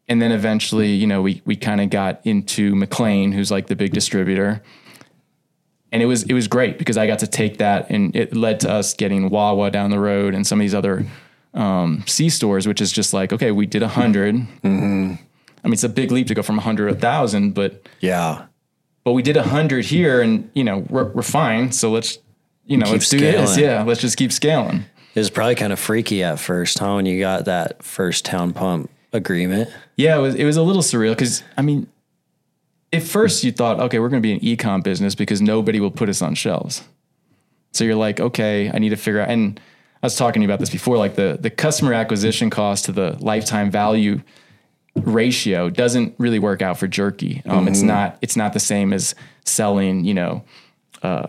[0.09, 3.77] and then eventually, you know, we we kind of got into McLane, who's like the
[3.77, 4.63] big distributor,
[5.93, 8.61] and it was it was great because I got to take that, and it led
[8.61, 11.07] to us getting Wawa down the road and some of these other
[11.55, 14.47] um, C stores, which is just like, okay, we did a 100
[15.65, 17.87] I mean, it's a big leap to go from a hundred to a thousand, but
[18.01, 18.47] yeah.
[19.05, 21.73] but we did a hundred here, and you know, we're we're fine.
[21.73, 22.19] So let's
[22.67, 23.59] you know, Keep let's do this.
[23.59, 24.85] Yeah, let's just keep scaling.
[25.15, 26.95] It was probably kind of freaky at first, huh?
[26.95, 29.71] When you got that first town pump agreement.
[29.97, 31.89] Yeah, it was it was a little surreal because I mean,
[32.93, 35.91] at first you thought, okay, we're going to be an e-com business because nobody will
[35.91, 36.83] put us on shelves.
[37.73, 39.29] So you're like, okay, I need to figure out.
[39.29, 39.61] And
[40.03, 42.93] I was talking to you about this before, like the the customer acquisition cost to
[42.93, 44.23] the lifetime value
[44.95, 47.43] ratio doesn't really work out for jerky.
[47.47, 49.15] Um, It's not it's not the same as
[49.45, 50.45] selling, you know,
[51.03, 51.27] uh,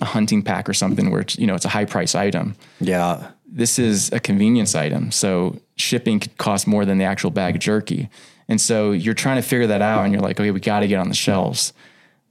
[0.00, 3.30] a hunting pack or something where it's you know it's a high price item Yeah.
[3.46, 5.10] this is a convenience item.
[5.10, 8.08] So shipping could cost more than the actual bag of jerky.
[8.48, 10.88] And so you're trying to figure that out and you're like, okay, we got to
[10.88, 11.72] get on the shelves.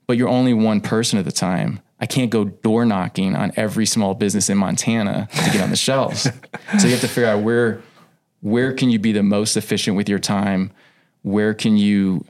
[0.08, 1.80] But you're only one person at the time.
[2.00, 5.76] I can't go door knocking on every small business in Montana to get on the
[5.76, 6.24] shelves.
[6.80, 7.82] So you have to figure out where
[8.42, 10.72] where can you be the most efficient with your time?
[11.24, 12.24] Where can you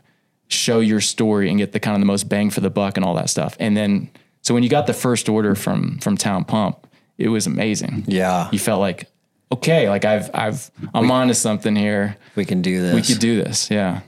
[0.48, 3.06] show your story and get the kind of the most bang for the buck and
[3.06, 3.58] all that stuff?
[3.60, 4.10] And then
[4.42, 8.50] so when you got the first order from from Town Pump, it was amazing Yeah.
[8.52, 9.10] you felt like
[9.52, 12.94] okay like i've i've i'm onto something here We can do this.
[12.96, 14.02] we could do this yeah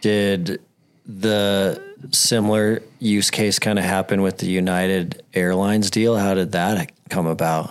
[0.00, 0.60] Did
[1.06, 1.82] the
[2.12, 6.16] similar use case kind of happen with the United Airlines deal?
[6.16, 7.70] How did that come about?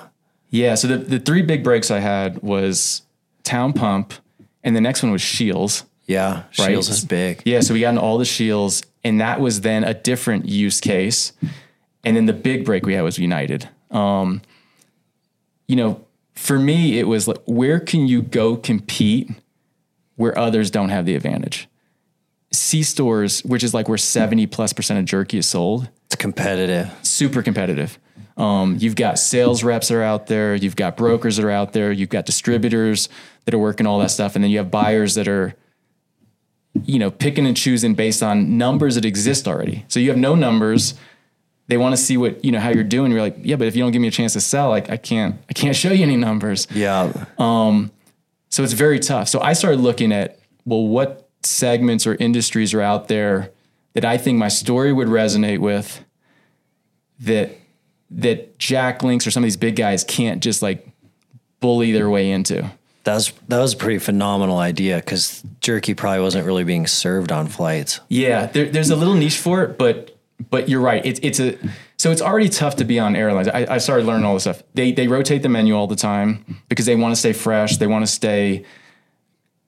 [0.49, 0.75] Yeah.
[0.75, 3.03] So the, the three big breaks I had was
[3.43, 4.13] Town Pump,
[4.63, 5.83] and the next one was Scheels.
[6.07, 6.65] Yeah, Right.
[6.65, 7.41] Scheels is big.
[7.45, 7.61] Yeah.
[7.61, 11.31] So we got into all the Scheels, and that was then a different use case.
[12.03, 13.69] And then the big break we had was United.
[13.91, 14.41] Um,
[15.67, 16.01] you know,
[16.37, 19.29] for me, it was like, where can you go compete
[20.15, 21.67] where others don't have the advantage?
[22.51, 26.91] C stores, which is like where 70 plus percent of jerky is sold, It's competitive.
[27.03, 27.99] super competitive.
[28.37, 31.73] Um, you've got sales reps that are out there, you've got brokers that are out
[31.73, 33.09] there, you've got distributors
[33.45, 35.55] that are working all that stuff, and then you have buyers that are,
[36.83, 39.85] you know, picking and choosing based on numbers that exist already.
[39.87, 40.93] So you have no numbers.
[41.67, 43.11] They want to see what you know how you're doing.
[43.11, 44.97] You're like, yeah, but if you don't give me a chance to sell, like I
[44.97, 46.67] can't, I can't show you any numbers.
[46.71, 47.11] Yeah.
[47.37, 47.91] Um,
[48.49, 49.27] So it's very tough.
[49.27, 53.51] So I started looking at, well, what segments or industries are out there
[53.93, 56.03] that I think my story would resonate with
[57.19, 57.51] that
[58.09, 60.87] that Jack Links or some of these big guys can't just like
[61.59, 62.71] bully their way into.
[63.03, 67.31] That was that was a pretty phenomenal idea because jerky probably wasn't really being served
[67.31, 67.99] on flights.
[68.09, 70.16] Yeah, there, there's a little niche for it, but
[70.49, 71.05] but you're right.
[71.05, 71.57] It's it's a
[71.97, 73.47] so it's already tough to be on airlines.
[73.47, 74.63] I, I started learning all this stuff.
[74.73, 77.77] They they rotate the menu all the time because they want to stay fresh.
[77.77, 78.63] They want to stay.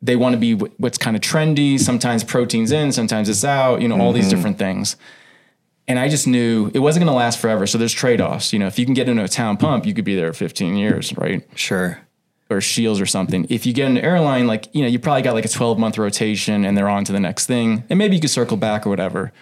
[0.02, 1.80] They want to be what's kind of trendy.
[1.80, 3.82] Sometimes proteins in, sometimes it's out.
[3.82, 4.36] You know, all these mm-hmm.
[4.36, 4.96] different things.
[5.90, 7.66] And I just knew it wasn't going to last forever.
[7.66, 8.54] So there's trade offs.
[8.54, 10.76] You know, if you can get into a town pump, you could be there 15
[10.76, 11.44] years, right?
[11.56, 12.00] Sure.
[12.52, 13.48] or Scheels or something.
[13.50, 15.98] If you get an airline, like, you know, you probably got like a 12 month
[15.98, 17.84] rotation and they're on to the next thing.
[17.90, 19.34] And maybe you could circle back or whatever.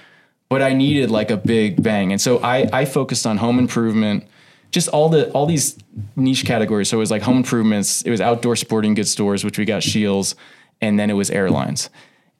[0.50, 2.12] But I needed like a big bang.
[2.12, 4.26] And so I, I focused on home improvement,
[4.72, 5.78] just all the all these
[6.16, 6.90] niche categories.
[6.90, 9.84] So it was like home improvements, it was outdoor sporting goods stores, which we got
[9.84, 10.36] Scheels,
[10.80, 11.90] and then it was airlines.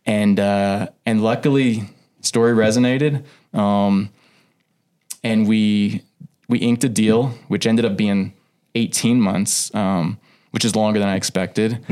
[0.06, 1.84] And uh, and luckily
[2.22, 3.26] story resonated.
[3.54, 4.12] Um,
[5.24, 6.04] and we
[6.48, 8.34] we inked a deal, which ended up being
[8.76, 10.18] 18 months, um,
[10.52, 11.84] which is longer than I expected.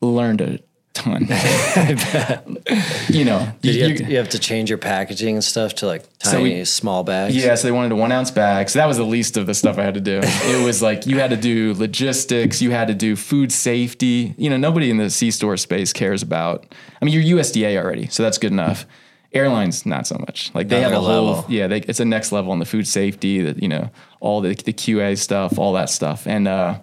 [0.00, 0.60] Learned a
[0.98, 1.26] ton.
[3.08, 5.86] you know, you, you- have to, you have to change your packaging and stuff to
[5.86, 7.34] like So tiny we- small bags?
[7.36, 8.68] yeah, so they wanted a one ounce bag.
[8.68, 10.20] So that was the least of the stuff I had to do.
[10.48, 14.34] It was like you had to do logistics, you had to do food safety.
[14.36, 16.66] You know, nobody in the C store space cares about.
[17.00, 18.86] I mean, you're USDA already, so that's good enough.
[19.32, 20.50] Airlines, not so much.
[20.54, 21.44] Like they have a whole, level.
[21.48, 23.42] yeah, they, it's a next level on the food safety.
[23.42, 23.90] That you know,
[24.20, 26.78] all the the QA stuff, all that stuff, and uh,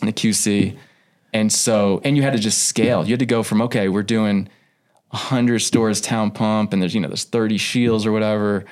[0.00, 0.76] and the QC.
[1.32, 3.04] And so, and you had to just scale.
[3.04, 4.48] You had to go from okay, we're doing
[5.10, 8.64] 100 stores town pump, and there's you know there's 30 Scheels or whatever.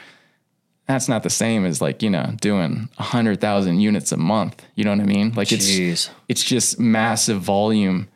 [0.87, 4.65] That's not the same as like you know doing 100,000 units a month.
[4.75, 5.33] You know what I mean?
[5.33, 5.91] Like Jeez.
[5.91, 8.09] it's it's just massive volume,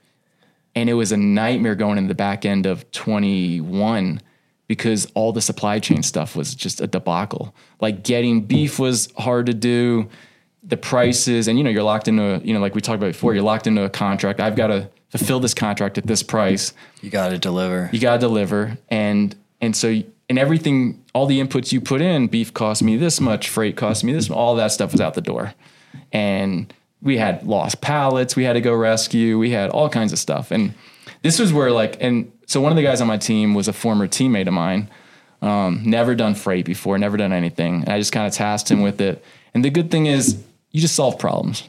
[0.74, 4.22] and it was a nightmare going into the back end of 21
[4.68, 7.52] because all the supply chain stuff was just a debacle.
[7.80, 10.08] Like getting beef was hard to do
[10.62, 13.08] the prices and you know you're locked into a, you know like we talked about
[13.08, 14.40] before you're locked into a contract.
[14.40, 16.72] I've got to fulfill this contract at this price.
[17.00, 17.90] You got to deliver.
[17.92, 22.26] you got to deliver and and so and everything all the inputs you put in
[22.26, 25.20] beef cost me this much freight cost me this all that stuff was out the
[25.20, 25.54] door.
[26.12, 30.18] And we had lost pallets we had to go rescue we had all kinds of
[30.18, 30.50] stuff.
[30.50, 30.74] And
[31.22, 33.72] this was where like and so one of the guys on my team was a
[33.72, 34.90] former teammate of mine
[35.42, 37.76] um, never done freight before never done anything.
[37.76, 39.24] And i just kind of tasked him with it.
[39.54, 41.68] And the good thing is you just solve problems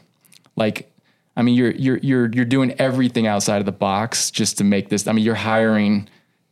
[0.56, 0.92] like
[1.36, 4.88] I mean, you're you're you're you're doing everything outside of the box just to make
[4.88, 5.06] this.
[5.06, 6.08] I mean, you're hiring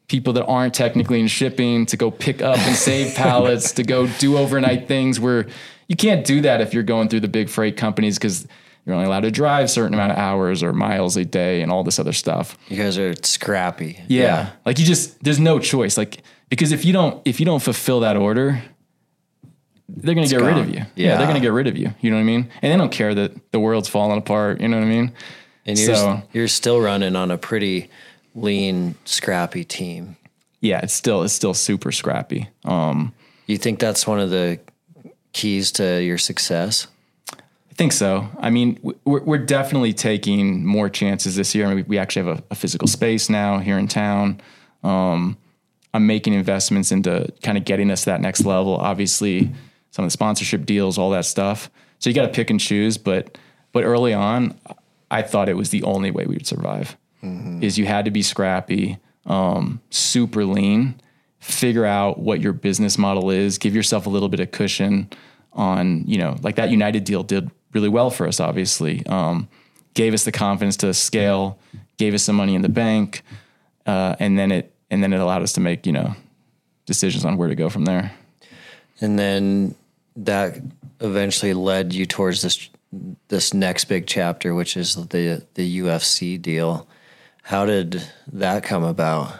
[0.09, 4.07] people that aren't technically in shipping to go pick up and save pallets, to go
[4.19, 5.47] do overnight things where
[5.87, 8.49] you can't do that if you're going through the big freight companies because
[8.85, 11.71] you're only allowed to drive a certain amount of hours or miles a day and
[11.71, 12.57] all this other stuff.
[12.69, 14.01] You guys are scrappy.
[14.09, 14.51] Yeah.
[14.65, 15.99] Like you just there's no choice.
[15.99, 18.63] Like because if you don't if you don't fulfill that order,
[19.97, 20.83] they're gonna get rid of you.
[20.97, 21.17] Yeah.
[21.19, 21.93] they're gonna get rid of you.
[22.01, 22.51] You know what I mean?
[22.63, 24.61] And they don't care that the world's falling apart.
[24.61, 25.13] You know what I mean?
[25.67, 27.91] And you're, So- you're still running on a pretty
[28.35, 30.17] lean, scrappy team.
[30.61, 32.49] Yeah, it's still it's still super scrappy.
[32.65, 33.13] Um,
[33.47, 34.61] You think that's one of the
[35.33, 36.87] keys to your success?
[37.33, 38.29] I think so.
[38.39, 41.65] I mean, we're, we're definitely taking more chances this year.
[41.65, 44.41] I mean, we, we actually have a, a physical space now here in town.
[44.85, 45.39] Um,
[45.95, 48.77] I'm making investments into kind of getting us to that next level.
[48.77, 49.51] Obviously,
[49.91, 51.71] some of the sponsorship deals, all that stuff.
[51.99, 52.99] So you got to pick and choose.
[52.99, 53.39] But
[53.73, 54.59] but early on,
[55.11, 56.97] I thought it was the only way we would survive.
[57.63, 61.01] Is you had to be scrappy, um, super lean,
[61.39, 65.11] figure out what your business model is, give yourself a little bit of cushion
[65.53, 69.05] on, you know, like that United deal did really well for us, obviously.
[69.07, 69.49] Um,
[69.95, 71.59] gave us the confidence to scale,
[71.99, 73.23] gave us some money in the bank,
[73.87, 76.15] uh, and then it and then it allowed us to make, you know,
[76.87, 78.13] decisions on where to go from there.
[79.01, 79.75] And then
[80.25, 80.59] that
[81.01, 82.69] eventually led you towards this
[83.29, 86.89] this next big chapter, which is the the UFC deal.
[87.43, 88.03] How did
[88.33, 89.33] that come about?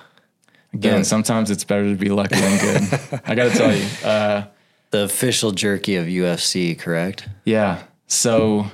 [0.73, 1.03] Again, Yeah.
[1.03, 3.21] sometimes it's better to be lucky than good.
[3.25, 3.87] I got to tell you.
[4.05, 4.45] Uh,
[4.91, 7.29] The official jerky of UFC, correct?
[7.45, 7.83] Yeah.
[8.09, 8.67] So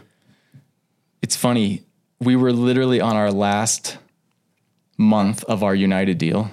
[1.22, 1.82] it's funny.
[2.20, 3.98] We were literally on our last
[4.96, 6.50] month of our United deal.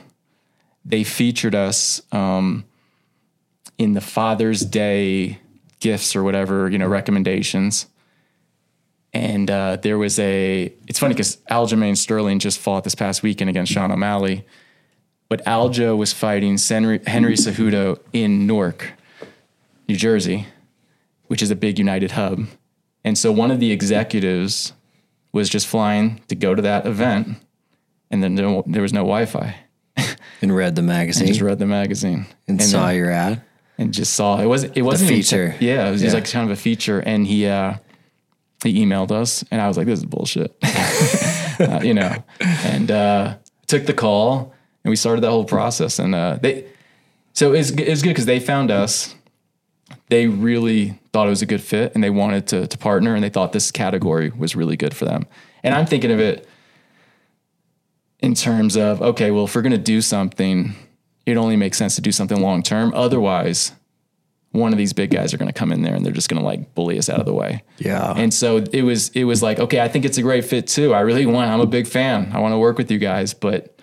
[0.84, 2.66] They featured us um,
[3.78, 5.39] in the Father's Day
[5.84, 7.86] gifts or whatever, you know, recommendations.
[9.13, 13.49] And uh, there was a, it's funny because Aljamain Sterling just fought this past weekend
[13.49, 14.45] against Sean O'Malley.
[15.29, 18.93] But Aljo was fighting Henry, Henry Cejudo in Newark,
[19.88, 20.47] New Jersey
[21.34, 22.45] which is a big United hub.
[23.03, 24.73] And so one of the executives
[25.31, 27.38] was just flying to go to that event,
[28.11, 29.55] and then there was no Wi-Fi.
[30.43, 33.41] And read the magazine Just read the magazine and, saw then- your ad.
[33.78, 35.55] And just saw it was it wasn't even- feature.
[35.59, 37.76] yeah, it was just like kind of a feature, and he uh,
[38.63, 40.55] he emailed us, and I was like, this is bullshit,
[41.59, 43.36] uh, you know, and uh,
[43.67, 44.53] took the call,
[44.84, 46.65] and we started that whole process, and uh, they
[47.34, 49.15] so it's it's good because they found us.
[50.09, 53.24] They really thought it was a good fit, and they wanted to to partner, and
[53.24, 55.26] they thought this category was really good for them.
[55.63, 56.47] And I'm thinking of it
[58.19, 60.76] in terms of okay, well, if we're gonna do something,
[61.26, 62.91] it only makes sense to do something long term.
[62.93, 63.71] Otherwise,
[64.51, 66.39] one of these big guys are going to come in there and they're just going
[66.39, 67.63] to like bully us out of the way.
[67.80, 68.13] Yeah.
[68.15, 70.93] And so it was it was like, okay, I think it's a great fit too.
[70.93, 72.32] I really want I'm a big fan.
[72.34, 73.80] I want to work with you guys, but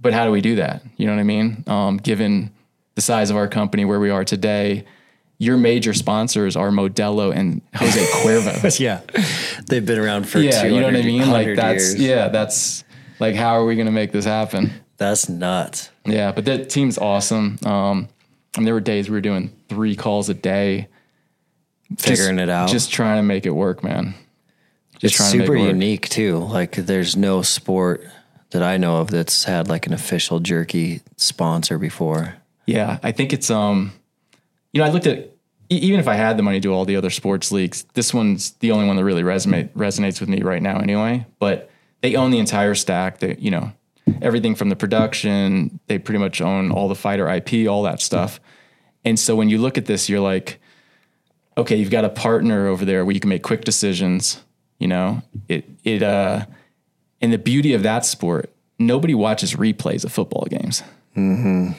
[0.00, 0.82] but how do we do that?
[0.96, 1.64] You know what I mean?
[1.66, 2.52] Um, given
[2.96, 4.84] the size of our company where we are today,
[5.38, 8.80] your major sponsors are Modelo and Jose Cuervo.
[8.80, 9.00] yeah.
[9.68, 11.30] They've been around for yeah, you know what I mean?
[11.30, 12.00] Like that's years.
[12.00, 12.82] yeah, that's
[13.20, 14.72] like how are we going to make this happen?
[14.98, 15.90] That's nuts.
[16.04, 17.58] Yeah, but that team's awesome.
[17.64, 18.08] Um,
[18.56, 20.88] and there were days we were doing three calls a day,
[21.96, 22.68] Figuring just, it out.
[22.68, 24.14] just trying to make it work, man.
[24.98, 25.68] Just it's trying to make super it work.
[25.68, 26.38] unique too.
[26.38, 28.04] Like there's no sport
[28.50, 32.34] that I know of that's had like an official jerky sponsor before.
[32.66, 33.92] Yeah, I think it's um,
[34.72, 35.30] you know, I looked at
[35.70, 38.52] even if I had the money to do all the other sports leagues, this one's
[38.52, 41.26] the only one that really resonate resonates with me right now, anyway.
[41.38, 41.70] But
[42.00, 43.18] they own the entire stack.
[43.18, 43.72] They, you know,
[44.22, 45.80] everything from the production.
[45.86, 48.40] They pretty much own all the fighter IP, all that stuff.
[49.04, 50.60] And so when you look at this, you're like,
[51.56, 54.42] okay, you've got a partner over there where you can make quick decisions.
[54.78, 56.46] You know, it it uh,
[57.20, 60.82] and the beauty of that sport, nobody watches replays of football games
[61.16, 61.72] Mm-hmm.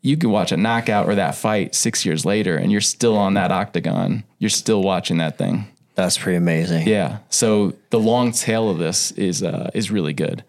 [0.00, 3.34] you could watch a knockout or that fight six years later and you're still on
[3.34, 4.24] that octagon.
[4.38, 5.66] You're still watching that thing.
[5.94, 6.86] That's pretty amazing.
[6.88, 7.18] Yeah.
[7.28, 10.42] So the long tail of this is uh, is really good.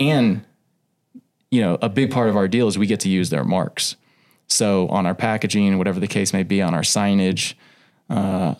[0.00, 0.44] And
[1.50, 3.96] you know, a big part of our deal is we get to use their marks.
[4.48, 7.54] So on our packaging, whatever the case may be, on our signage,
[8.10, 8.54] uh,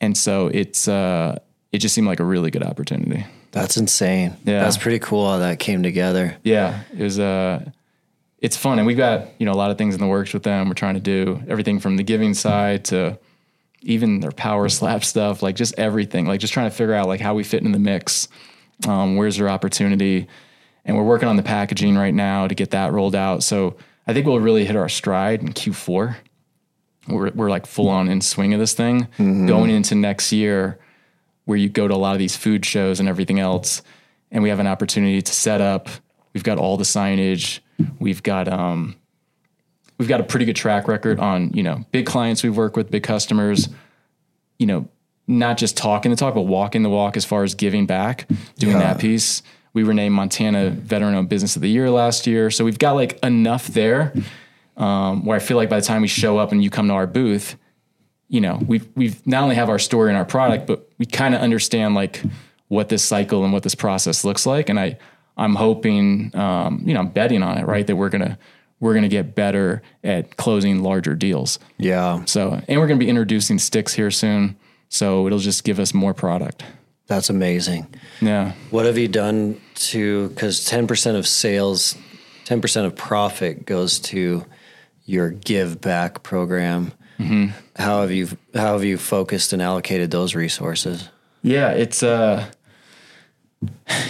[0.00, 1.38] and so it's uh,
[1.72, 3.26] it just seemed like a really good opportunity.
[3.54, 4.36] That's insane.
[4.44, 4.64] Yeah.
[4.64, 6.36] That's pretty cool how that came together.
[6.42, 7.64] Yeah, it was uh
[8.38, 10.42] it's fun and we've got, you know, a lot of things in the works with
[10.42, 10.68] them.
[10.68, 13.18] We're trying to do everything from the giving side to
[13.80, 16.26] even their power slap stuff, like just everything.
[16.26, 18.28] Like just trying to figure out like how we fit in the mix.
[18.86, 20.26] Um, where's their opportunity?
[20.84, 23.42] And we're working on the packaging right now to get that rolled out.
[23.42, 26.16] So I think we'll really hit our stride in Q4.
[27.08, 29.08] We're we're like full on in swing of this thing.
[29.46, 30.78] Going into next year,
[31.44, 33.82] where you go to a lot of these food shows and everything else,
[34.30, 35.88] and we have an opportunity to set up.
[36.32, 37.60] We've got all the signage.
[37.98, 38.96] We've got um,
[39.98, 42.90] we've got a pretty good track record on you know big clients we've worked with,
[42.90, 43.68] big customers.
[44.58, 44.88] You know,
[45.26, 48.26] not just talking the talk, but walking the walk as far as giving back,
[48.58, 48.80] doing Yeah.
[48.94, 49.42] that piece.
[49.72, 52.92] We were named Montana Veteran Owned Business of the Year last year, so we've got
[52.92, 54.12] like enough there
[54.76, 56.94] um, where I feel like by the time we show up and you come to
[56.94, 57.56] our booth,
[58.28, 61.34] you know, we've we've not only have our story and our product, but we kind
[61.34, 62.22] of understand like
[62.68, 64.68] what this cycle and what this process looks like.
[64.68, 64.98] And I
[65.36, 68.38] I'm hoping, um, you know, I'm betting on it, right, that we're gonna
[68.80, 71.58] we're gonna get better at closing larger deals.
[71.78, 72.24] Yeah.
[72.26, 74.56] So, and we're gonna be introducing sticks here soon,
[74.94, 76.62] so it'll just give us more product.
[77.08, 77.92] That's amazing.
[78.20, 78.52] Yeah.
[78.70, 81.96] What have you done to because 10% of sales,
[82.44, 84.46] 10% of profit goes to
[85.04, 86.92] your give back program.
[87.18, 87.46] Mm-hmm.
[87.74, 91.08] How have you how have you focused and allocated those resources?
[91.42, 92.48] Yeah, it's uh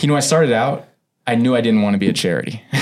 [0.00, 0.86] you know, I started out,
[1.26, 2.62] I knew I didn't want to be a charity.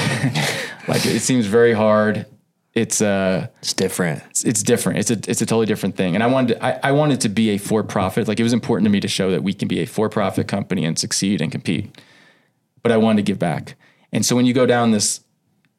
[0.89, 2.27] like it seems very hard.
[2.75, 4.23] It's uh It's different.
[4.31, 4.99] it's, it's different.
[4.99, 6.15] It's a it's a totally different thing.
[6.15, 8.29] And I wanted to, I, I wanted to be a for profit.
[8.29, 10.49] Like it was important to me to show that we can be a for profit
[10.49, 11.97] company and succeed and compete.
[12.83, 13.75] But I wanted to give back.
[14.11, 15.21] And so when you go down this,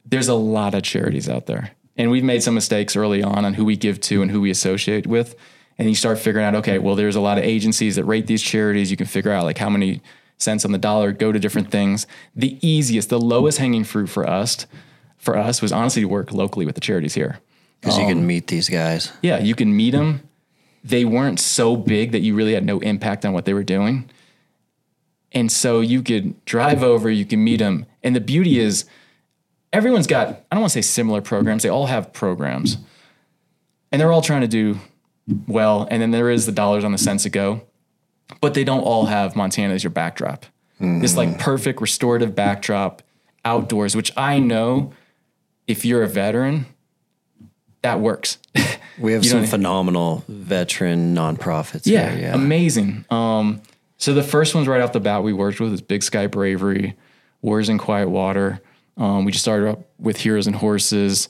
[0.06, 1.72] there's a lot of charities out there.
[1.98, 4.50] And we've made some mistakes early on on who we give to and who we
[4.52, 5.36] associate with.
[5.78, 8.42] and you start figuring out, okay, well, there's a lot of agencies that rate these
[8.42, 8.92] charities.
[8.92, 10.02] You can figure out like how many
[10.38, 12.06] cents on the dollar go to different things.
[12.36, 14.66] The easiest, the lowest hanging fruit for us,
[15.24, 17.40] for us was honestly to work locally with the charities here.
[17.80, 19.12] Because you can um, meet these guys.
[19.22, 20.22] Yeah, you can meet them.
[20.84, 24.10] They weren't so big that you really had no impact on what they were doing.
[25.32, 27.86] And so you could drive over, you can meet them.
[28.04, 28.86] And the beauty is,
[29.72, 32.78] everyone's got, I don't want to say similar programs, they all have programs.
[33.92, 34.80] And they're all trying to do
[35.48, 35.88] well.
[35.90, 37.62] And then there is the dollars on the cents to go,
[38.42, 40.46] but they don't all have Montana as your backdrop.
[40.80, 41.40] This like mm.
[41.40, 43.02] perfect restorative backdrop
[43.46, 44.92] outdoors, which I know
[45.68, 46.66] if you're a veteran,
[47.82, 48.38] that works.
[49.00, 51.82] We have You some phenomenal veteran nonprofits.
[51.86, 52.36] Yeah, here, yeah.
[52.36, 53.06] amazing.
[53.10, 53.62] Um,
[53.98, 56.96] so the first ones right off the bat we worked with is Big Sky Bravery,
[57.42, 58.62] Warriors and Quiet Water.
[58.98, 61.28] Um, we just started up with Heroes and Horses,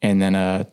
[0.00, 0.64] and then uh,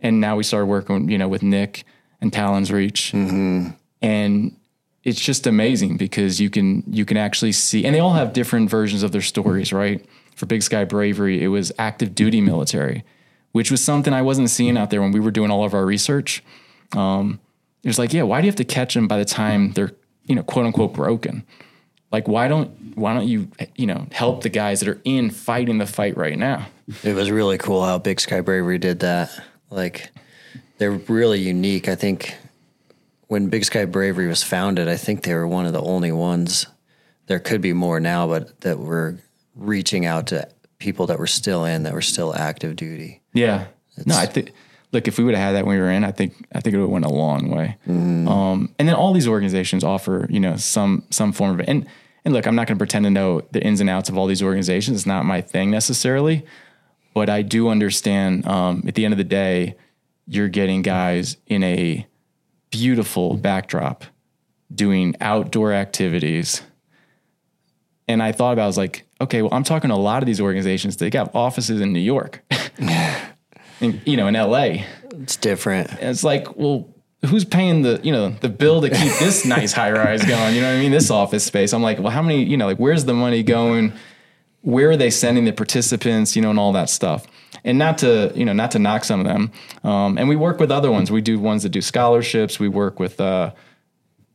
[0.00, 1.84] and now we started working, you know, with Nick
[2.20, 4.56] and Talon's Reach, and
[5.02, 8.68] it's just amazing because you can you can actually see, and they all have different
[8.68, 10.04] versions of their stories, right?
[10.36, 13.04] For Big Sky Bravery, it was active duty military,
[13.52, 15.84] which was something I wasn't seeing out there when we were doing all of our
[15.84, 16.44] research.
[16.94, 17.40] Um,
[17.82, 19.92] it was like, yeah, why do you have to catch them by the time they're,
[20.26, 21.44] you know, quote unquote broken?
[22.12, 25.78] Like, why don't why don't you, you know, help the guys that are in fighting
[25.78, 26.66] the fight right now?
[27.02, 29.30] It was really cool how Big Sky Bravery did that.
[29.70, 30.10] Like,
[30.78, 31.88] they're really unique.
[31.88, 32.36] I think
[33.28, 36.66] when Big Sky Bravery was founded, I think they were one of the only ones.
[37.26, 39.18] There could be more now, but that were
[39.56, 40.48] reaching out to
[40.78, 43.22] people that were still in, that were still active duty.
[43.32, 43.66] Yeah.
[44.04, 44.52] no, I think.
[44.92, 46.74] Look, if we would have had that when we were in, I think I think
[46.74, 47.76] it would have went a long way.
[47.88, 51.68] Um, and then all these organizations offer, you know, some some form of it.
[51.68, 51.86] And
[52.24, 54.26] and look, I'm not going to pretend to know the ins and outs of all
[54.26, 54.96] these organizations.
[54.96, 56.46] It's not my thing necessarily,
[57.14, 58.46] but I do understand.
[58.46, 59.76] Um, at the end of the day,
[60.26, 62.06] you're getting guys in a
[62.70, 64.04] beautiful backdrop
[64.74, 66.62] doing outdoor activities.
[68.08, 70.26] And I thought about, I was like, okay, well, I'm talking to a lot of
[70.26, 70.96] these organizations.
[70.96, 72.44] They got offices in New York,
[73.80, 74.84] in, you know, in LA.
[75.12, 75.90] It's different.
[75.90, 76.88] And it's like, well,
[77.24, 80.54] who's paying the, you know, the bill to keep this nice high rise going?
[80.54, 80.92] You know what I mean?
[80.92, 81.72] This office space.
[81.72, 83.92] I'm like, well, how many, you know, like where's the money going?
[84.62, 87.26] Where are they sending the participants, you know, and all that stuff?
[87.64, 89.50] And not to, you know, not to knock some of them.
[89.82, 91.10] Um, and we work with other ones.
[91.10, 92.60] We do ones that do scholarships.
[92.60, 93.52] We work with, uh,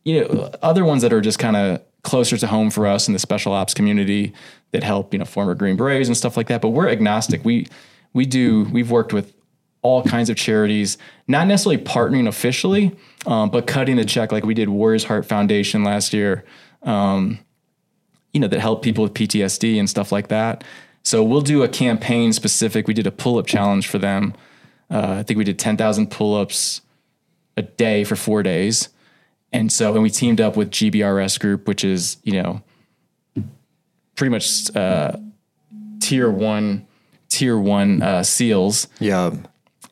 [0.04, 3.14] you know, other ones that are just kind of closer to home for us in
[3.14, 4.34] the special ops community
[4.72, 6.62] that help, you know, former Green Berets and stuff like that.
[6.62, 7.44] But we're agnostic.
[7.46, 7.68] We
[8.14, 9.34] we do we've worked with
[9.84, 10.98] all kinds of charities,
[11.28, 12.96] not necessarily partnering officially,
[13.26, 16.44] um, but cutting the check like we did Warriors Heart Foundation last year.
[16.84, 17.40] Um,
[18.34, 20.64] you know, that help people with PTSD and stuff like that.
[21.04, 22.88] So we'll do a campaign specific.
[22.88, 24.34] We did a pull up challenge for them.
[24.90, 26.82] Uh, I think we did 10,000 pull ups
[27.58, 28.90] a day for four days.
[29.54, 32.62] And so, and we teamed up with GBRS Group, which is, you know,
[34.16, 35.14] pretty much uh,
[36.00, 36.86] tier one,
[37.30, 39.32] tier one uh, SEALs Yeah.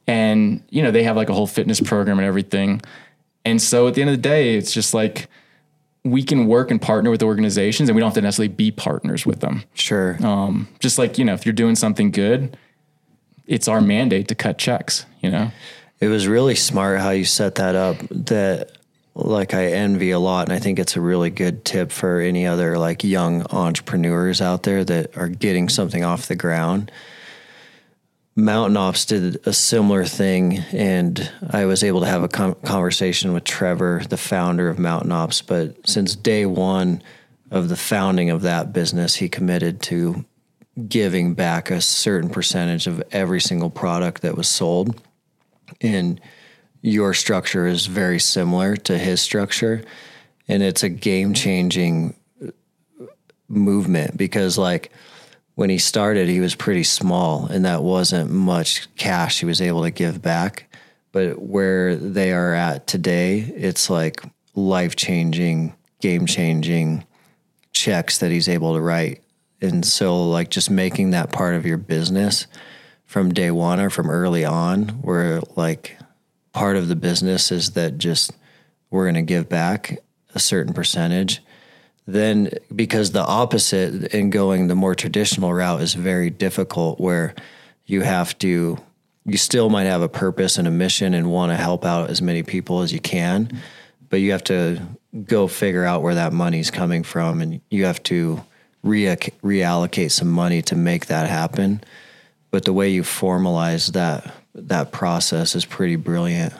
[0.07, 2.81] and you know they have like a whole fitness program and everything
[3.45, 5.27] and so at the end of the day it's just like
[6.03, 9.25] we can work and partner with organizations and we don't have to necessarily be partners
[9.25, 10.17] with them Sure.
[10.25, 12.57] um, just like you know if you're doing something good
[13.47, 15.51] it's our mandate to cut checks you know
[16.01, 17.97] It was really smart how you set that up.
[18.09, 18.71] That
[19.25, 22.47] like I envy a lot, and I think it's a really good tip for any
[22.47, 26.91] other like young entrepreneurs out there that are getting something off the ground.
[28.35, 33.33] Mountain Ops did a similar thing, and I was able to have a con conversation
[33.33, 35.41] with Trevor, the founder of Mountain Ops.
[35.41, 37.01] But since day one
[37.51, 40.23] of the founding of that business, he committed to
[40.87, 45.01] giving back a certain percentage of every single product that was sold
[45.81, 46.21] and
[46.81, 49.83] your structure is very similar to his structure
[50.47, 52.15] and it's a game changing
[53.47, 54.91] movement because like
[55.55, 59.83] when he started he was pretty small and that wasn't much cash he was able
[59.83, 60.65] to give back.
[61.11, 64.23] But where they are at today it's like
[64.55, 67.05] life changing game changing
[67.73, 69.21] checks that he's able to write.
[69.61, 72.47] And so like just making that part of your business
[73.05, 75.97] from day one or from early on where like
[76.53, 78.31] part of the business is that just
[78.89, 79.99] we're going to give back
[80.33, 81.41] a certain percentage.
[82.07, 87.35] Then because the opposite in going the more traditional route is very difficult where
[87.85, 88.77] you have to
[89.25, 92.19] you still might have a purpose and a mission and want to help out as
[92.19, 93.61] many people as you can
[94.09, 94.81] but you have to
[95.25, 98.41] go figure out where that money's coming from and you have to
[98.83, 101.81] rea- reallocate some money to make that happen.
[102.51, 106.53] But the way you formalize that that process is pretty brilliant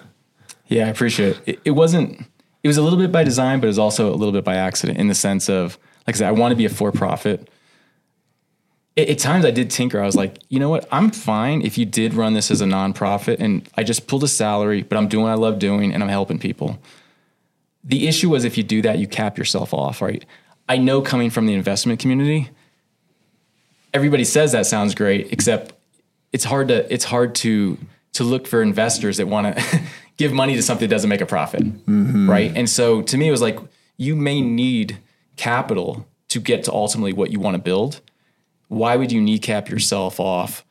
[0.68, 1.42] Yeah, I appreciate it.
[1.48, 1.60] it.
[1.66, 2.22] It wasn't,
[2.64, 4.56] it was a little bit by design, but it was also a little bit by
[4.56, 7.50] accident in the sense of, like I said, I want to be a for profit.
[8.98, 10.02] At, times I did tinker.
[10.02, 10.88] I was like, you know what?
[10.92, 14.28] I'm fine if you did run this as a nonprofit and I just pulled a
[14.28, 16.80] salary, but I'm doing what I love doing and I'm helping people.
[17.84, 20.26] The issue was if you do that, you cap yourself off, right?
[20.68, 22.50] I know coming from the investment community,
[23.94, 25.74] everybody says that sounds great, except
[26.32, 27.78] it's hard to it's hard to
[28.14, 29.82] to look for investors that want to
[30.18, 32.30] give money to something that doesn't make a profit, mm-hmm.
[32.30, 32.52] right?
[32.56, 33.60] And so to me, it was like
[33.98, 35.00] you may need
[35.38, 38.02] capital to get to ultimately what you want to build.
[38.68, 40.66] Why would you kneecap yourself off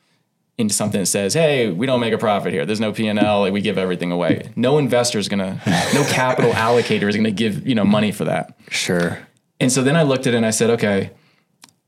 [0.57, 2.65] into something that says, "Hey, we don't make a profit here.
[2.65, 3.49] There's no P and L.
[3.51, 5.61] We give everything away." No investor is gonna,
[5.93, 8.57] no capital allocator is gonna give you know money for that.
[8.69, 9.19] Sure.
[9.59, 11.11] And so then I looked at it and I said, okay.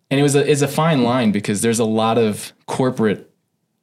[0.10, 3.31] And it was a, it's a fine line because there's a lot of corporate,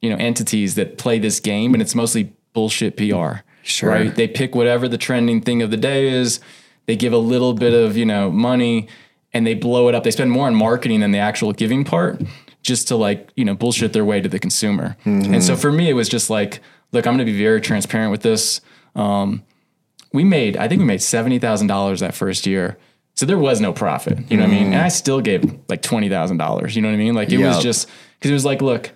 [0.01, 3.41] you know, entities that play this game and it's mostly bullshit PR.
[3.63, 3.89] Sure.
[3.89, 4.15] Right.
[4.15, 6.39] They pick whatever the trending thing of the day is.
[6.85, 8.87] They give a little bit of, you know, money
[9.33, 10.03] and they blow it up.
[10.03, 12.21] They spend more on marketing than the actual giving part
[12.63, 14.97] just to like, you know, bullshit their way to the consumer.
[15.05, 15.35] Mm-hmm.
[15.35, 18.11] And so for me, it was just like, look, I'm going to be very transparent
[18.11, 18.61] with this.
[18.95, 19.43] Um,
[20.11, 22.77] we made, I think we made $70,000 that first year
[23.19, 24.17] so there was no profit.
[24.31, 24.47] You know mm.
[24.47, 24.73] what I mean?
[24.73, 26.73] And I still gave like twenty thousand dollars.
[26.73, 27.15] You know what I mean?
[27.15, 27.53] Like it yep.
[27.53, 28.91] was just because it was like, look,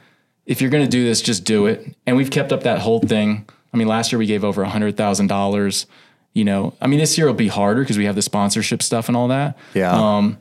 [0.46, 1.96] if you're gonna do this, just do it.
[2.06, 3.48] And we've kept up that whole thing.
[3.74, 5.86] I mean, last year we gave over a hundred thousand dollars.
[6.34, 9.08] You know, I mean, this year will be harder because we have the sponsorship stuff
[9.08, 9.58] and all that.
[9.74, 9.92] Yeah.
[9.92, 10.40] Um,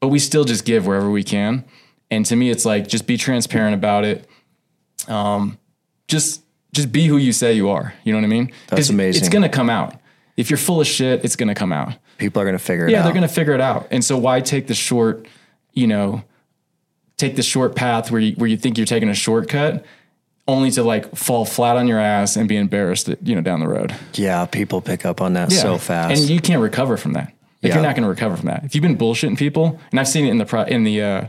[0.00, 1.64] but we still just give wherever we can.
[2.10, 4.28] And to me, it's like just be transparent about it.
[5.08, 5.58] Um,
[6.08, 7.94] just just be who you say you are.
[8.04, 8.52] You know what I mean?
[8.68, 9.22] That's amazing.
[9.22, 9.94] It's gonna come out.
[10.36, 12.92] If you're full of shit, it's gonna come out people are going to figure it
[12.92, 13.04] yeah, out.
[13.04, 13.88] they're going to figure it out.
[13.90, 15.26] And so why take the short,
[15.72, 16.22] you know,
[17.16, 19.84] take the short path where you, where you think you're taking a shortcut
[20.46, 23.68] only to like fall flat on your ass and be embarrassed, you know, down the
[23.68, 23.94] road.
[24.14, 24.44] Yeah.
[24.46, 25.60] People pick up on that yeah.
[25.60, 26.20] so fast.
[26.20, 27.32] And you can't recover from that.
[27.62, 27.74] Like yeah.
[27.74, 28.64] you're not going to recover from that.
[28.64, 31.28] If you've been bullshitting people, and I've seen it in the, pro, in the, uh,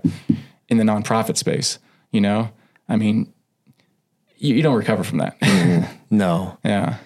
[0.67, 1.79] in the nonprofit space,
[2.11, 2.49] you know,
[2.89, 3.31] I mean,
[4.37, 5.39] you, you don't recover from that.
[5.39, 6.57] mm, no.
[6.65, 6.97] Yeah.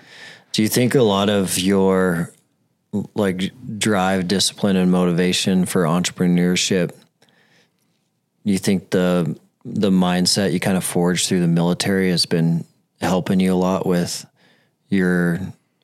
[0.51, 2.34] Do you think a lot of your
[3.13, 6.91] like drive, discipline, and motivation for entrepreneurship,
[8.44, 12.66] you think the the mindset you kind of forged through the military has been
[13.02, 14.26] helping you a lot with
[14.90, 15.40] your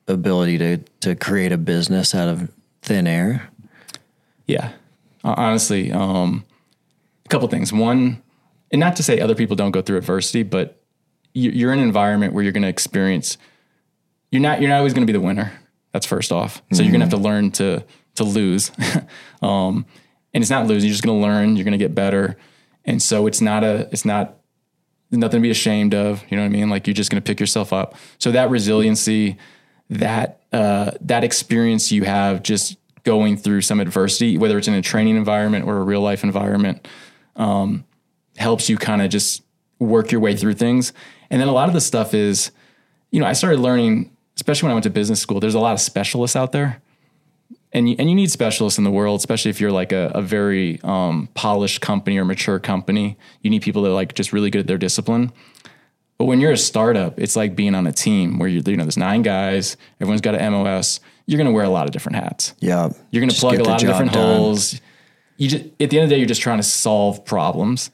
[0.07, 2.51] ability to to create a business out of
[2.81, 3.49] thin air?
[4.47, 4.71] Yeah,
[5.23, 6.45] honestly, um,
[7.25, 7.73] a couple things.
[7.73, 8.21] One,
[8.71, 10.81] and not to say other people don't go through adversity, but
[11.33, 13.37] you're in an environment where you're going to experience.
[14.31, 14.61] You're not.
[14.61, 15.51] You're not always going to be the winner
[15.95, 16.55] that's first off.
[16.55, 16.83] So mm-hmm.
[16.83, 17.81] you're gonna have to learn to
[18.15, 18.69] to lose,
[19.41, 19.85] um,
[20.35, 20.87] and it's not losing.
[20.87, 21.55] You're just gonna learn.
[21.55, 22.35] You're gonna get better,
[22.83, 24.35] and so it's not a it's not
[25.09, 26.23] nothing to be ashamed of.
[26.29, 26.69] You know what I mean?
[26.69, 27.95] Like you're just gonna pick yourself up.
[28.19, 29.37] So that resiliency,
[29.89, 34.81] that uh, that experience you have just going through some adversity, whether it's in a
[34.81, 36.85] training environment or a real life environment,
[37.37, 37.85] um,
[38.35, 39.41] helps you kind of just
[39.79, 40.91] work your way through things.
[41.29, 42.51] And then a lot of the stuff is,
[43.09, 45.73] you know, I started learning especially when I went to business school, there's a lot
[45.73, 46.81] of specialists out there.
[47.75, 50.21] And you, and you need specialists in the world, especially if you're like a, a
[50.21, 53.17] very um, polished company or mature company.
[53.41, 55.33] You need people that are like just really good at their discipline.
[56.17, 58.85] But when you're a startup, it's like being on a team where you you know
[58.85, 61.01] there's nine guys, everyone's got an MOS.
[61.25, 62.53] You're going to wear a lot of different hats.
[62.59, 64.37] Yeah, you're going to plug a lot of different done.
[64.37, 64.79] holes.
[65.35, 67.91] You just at the end of the day, you're just trying to solve problems,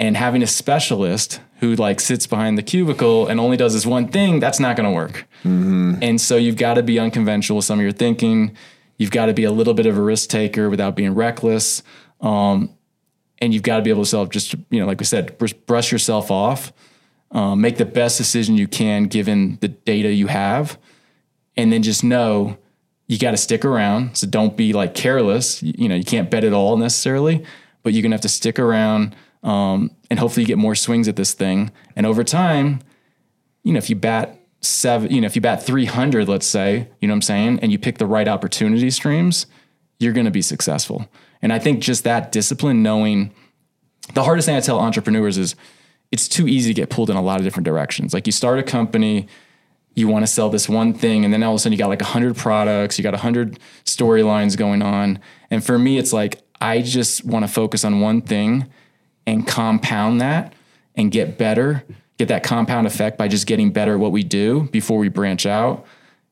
[0.00, 4.08] and having a specialist who like sits behind the cubicle and only does this one
[4.08, 5.28] thing, that's not going to work.
[5.44, 6.02] Mm-hmm.
[6.02, 8.56] And so you've got to be unconventional with some of your thinking.
[8.98, 11.82] You've got to be a little bit of a risk taker without being reckless.
[12.20, 12.74] Um,
[13.40, 15.36] and you've got to be able to self just, you know, like we said,
[15.66, 16.72] brush yourself off,
[17.32, 20.78] um, make the best decision you can given the data you have.
[21.56, 22.56] And then just know
[23.08, 24.16] you got to stick around.
[24.16, 25.62] So don't be like careless.
[25.62, 27.44] You, you know, you can't bet it all necessarily,
[27.82, 31.08] but you're going to have to stick around um, and hopefully you get more swings
[31.08, 31.70] at this thing.
[31.96, 32.80] And over time,
[33.64, 37.08] you know, if you bat seven, you know, if you bat 300, let's say, you
[37.08, 39.46] know what I'm saying, and you pick the right opportunity streams,
[39.98, 41.08] you're going to be successful.
[41.42, 43.32] And I think just that discipline, knowing
[44.14, 45.54] the hardest thing I tell entrepreneurs is
[46.10, 48.14] it's too easy to get pulled in a lot of different directions.
[48.14, 49.26] Like you start a company,
[49.94, 51.88] you want to sell this one thing, and then all of a sudden you got
[51.88, 55.18] like 100 products, you got 100 storylines going on.
[55.50, 58.66] And for me, it's like, I just want to focus on one thing
[59.26, 60.52] and compound that
[60.94, 61.84] and get better,
[62.22, 65.44] get that compound effect by just getting better at what we do before we branch
[65.44, 65.84] out.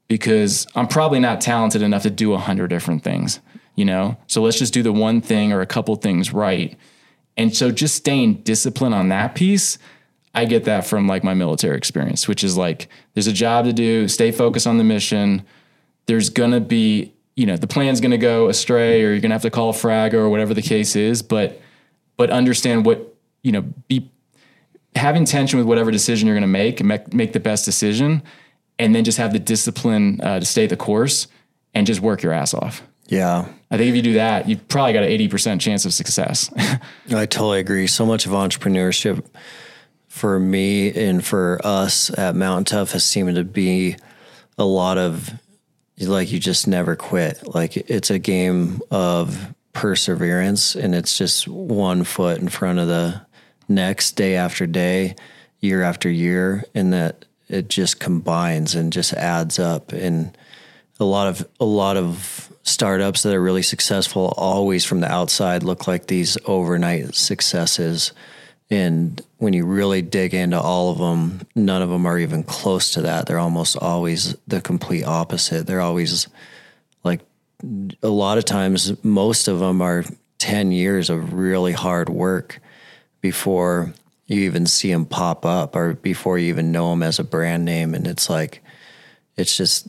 [0.07, 3.41] Because I'm probably not talented enough to do a hundred different things,
[3.75, 4.17] you know?
[4.29, 6.77] So let's just do the one thing or a couple things right.
[7.37, 9.79] And so just staying disciplined on that piece,
[10.35, 13.73] I get that from like my military experience, which is like there's a job to
[13.73, 15.45] do, stay focused on the mission.
[16.07, 19.51] There's gonna be, you know, the plan's gonna go astray or you're gonna have to
[19.51, 21.61] call a frag or whatever the case is, but
[22.17, 24.11] but understand what, you know, be
[24.97, 28.23] have intention with whatever decision you're gonna make and make, make the best decision
[28.79, 31.29] and then just have the discipline uh, to stay the course
[31.75, 32.83] and just work your ass off.
[33.09, 33.47] Yeah.
[33.71, 36.51] I think if you do that, you've probably got an 80% chance of success.
[37.11, 37.87] I totally agree.
[37.87, 39.25] So much of entrepreneurship
[40.09, 43.97] for me and for us at Mountain Tough has seemed to be
[44.59, 45.31] a lot of
[46.01, 47.55] like you just never quit.
[47.55, 53.21] Like it's a game of perseverance and it's just one foot in front of the
[53.71, 55.15] next day after day,
[55.61, 59.93] year after year, and that it just combines and just adds up.
[59.93, 60.37] And
[60.99, 65.63] a lot of a lot of startups that are really successful always from the outside
[65.63, 68.13] look like these overnight successes.
[68.71, 72.93] And when you really dig into all of them, none of them are even close
[72.93, 73.27] to that.
[73.27, 75.67] They're almost always the complete opposite.
[75.67, 76.29] They're always
[77.03, 77.21] like
[78.03, 80.05] a lot of times, most of them are
[80.39, 82.61] 10 years of really hard work
[83.21, 83.93] before
[84.27, 87.65] you even see them pop up or before you even know them as a brand
[87.65, 87.95] name.
[87.95, 88.63] And it's like,
[89.37, 89.89] it's just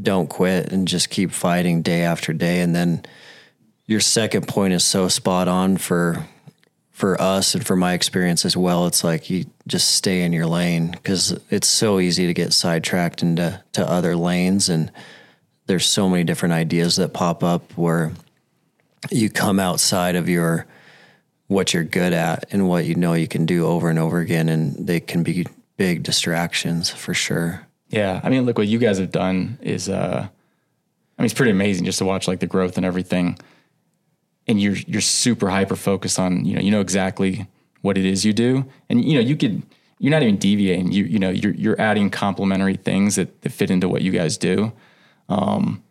[0.00, 2.60] don't quit and just keep fighting day after day.
[2.60, 3.04] And then
[3.86, 6.26] your second point is so spot on for
[6.90, 8.86] for us and for my experience as well.
[8.86, 13.22] It's like you just stay in your lane because it's so easy to get sidetracked
[13.22, 14.92] into to other lanes and
[15.66, 18.12] there's so many different ideas that pop up where
[19.10, 20.66] you come outside of your
[21.50, 24.48] what you're good at and what you know you can do over and over again
[24.48, 25.44] and they can be
[25.76, 27.66] big distractions for sure.
[27.88, 31.50] Yeah, I mean, look what you guys have done is, uh, I mean, it's pretty
[31.50, 33.36] amazing just to watch like the growth and everything.
[34.46, 37.48] And you're you're super hyper focused on you know you know exactly
[37.82, 39.62] what it is you do, and you know you could
[39.98, 40.92] you're not even deviating.
[40.92, 44.38] You you know you're you're adding complementary things that, that fit into what you guys
[44.38, 44.72] do.
[45.28, 45.82] Um,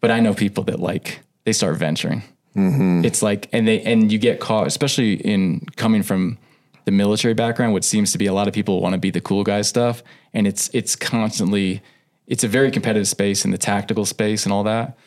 [0.00, 2.22] but I know people that like they start venturing.
[2.56, 3.04] Mm-hmm.
[3.04, 6.38] It's like and they and you get caught, especially in coming from
[6.84, 9.20] the military background, what seems to be a lot of people want to be the
[9.20, 10.02] cool guy stuff,
[10.34, 11.82] and it's it's constantly
[12.26, 14.98] it's a very competitive space in the tactical space and all that,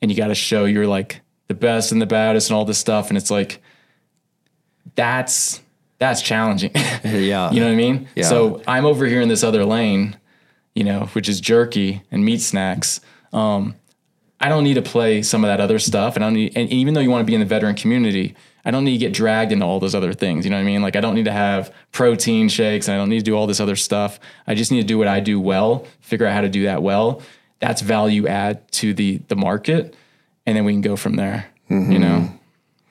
[0.00, 2.78] and you got to show you're like the best and the baddest and all this
[2.78, 3.62] stuff, and it's like
[4.94, 5.60] that's
[5.98, 6.70] that's challenging.
[7.04, 7.52] Yeah.
[7.52, 8.08] you know what I mean?
[8.16, 8.24] Yeah.
[8.24, 10.16] So I'm over here in this other lane,
[10.74, 13.00] you know, which is jerky and meat snacks.
[13.32, 13.76] Um,
[14.40, 16.56] I don't need to play some of that other stuff, and I don't need.
[16.56, 18.34] And even though you want to be in the veteran community,
[18.64, 20.44] I don't need to get dragged into all those other things.
[20.44, 20.82] You know what I mean?
[20.82, 23.46] Like I don't need to have protein shakes, and I don't need to do all
[23.46, 24.20] this other stuff.
[24.46, 26.82] I just need to do what I do well, figure out how to do that
[26.82, 27.22] well.
[27.60, 29.96] That's value add to the the market,
[30.44, 31.50] and then we can go from there.
[31.68, 32.36] You know, mm-hmm.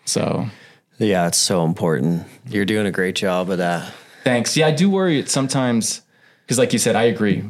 [0.06, 0.50] so
[0.98, 2.26] Yeah, it's so important.
[2.48, 3.94] You're doing a great job of that.
[4.24, 4.56] Thanks.
[4.56, 6.02] Yeah, I do worry it sometimes
[6.42, 7.44] because, like you said, I agree.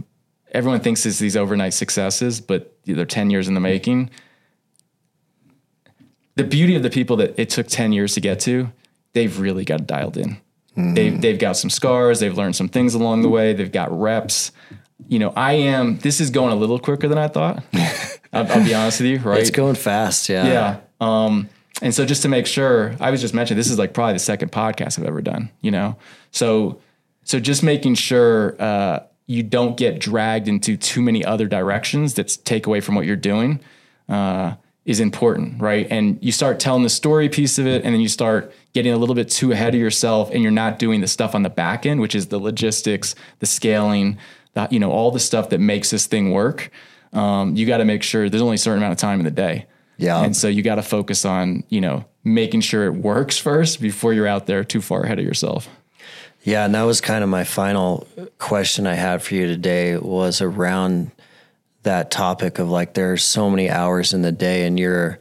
[0.56, 4.10] Everyone thinks it's these overnight successes, but they're 10 years in the making.
[6.36, 8.72] The beauty of the people that it took 10 years to get to,
[9.14, 10.38] they've really got dialed in.
[10.78, 14.52] They've, they've got some scars, they've learned some things along the way, they've got reps.
[15.08, 17.64] You know, I am, this is going a little quicker than I thought.
[18.34, 19.40] I'll, I'll be honest with you, right?
[19.40, 20.28] It's going fast.
[20.30, 20.46] Yeah.
[20.46, 20.80] Yeah.
[21.00, 21.50] Um,
[21.82, 24.20] and so just to make sure, I was just mentioning this is like probably the
[24.20, 25.98] second podcast I've ever done, you know?
[26.32, 26.80] So,
[27.24, 32.38] so just making sure, uh, you don't get dragged into too many other directions that
[32.46, 33.60] take away from what you're doing,
[34.08, 34.54] uh,
[34.86, 35.88] is important, right?
[35.90, 38.98] And you start telling the story piece of it, and then you start getting a
[38.98, 41.88] little bit too ahead of yourself, and you're not doing the stuff on the back
[41.88, 44.18] end, which is the logistics, the scaling,
[44.54, 46.70] the, you know, all the stuff that makes this thing work.
[47.14, 49.32] Um, you got to make sure there's only a certain amount of time in the
[49.32, 49.66] day.
[49.98, 50.22] Yeah.
[50.22, 54.14] And so you got to focus on, you know, making sure it works first before
[54.14, 55.70] you're out there too far ahead of yourself.
[56.46, 58.08] Yeah, and that was kind of my final
[58.38, 61.10] question I had for you today was around
[61.82, 65.18] that topic of like there's so many hours in the day and you're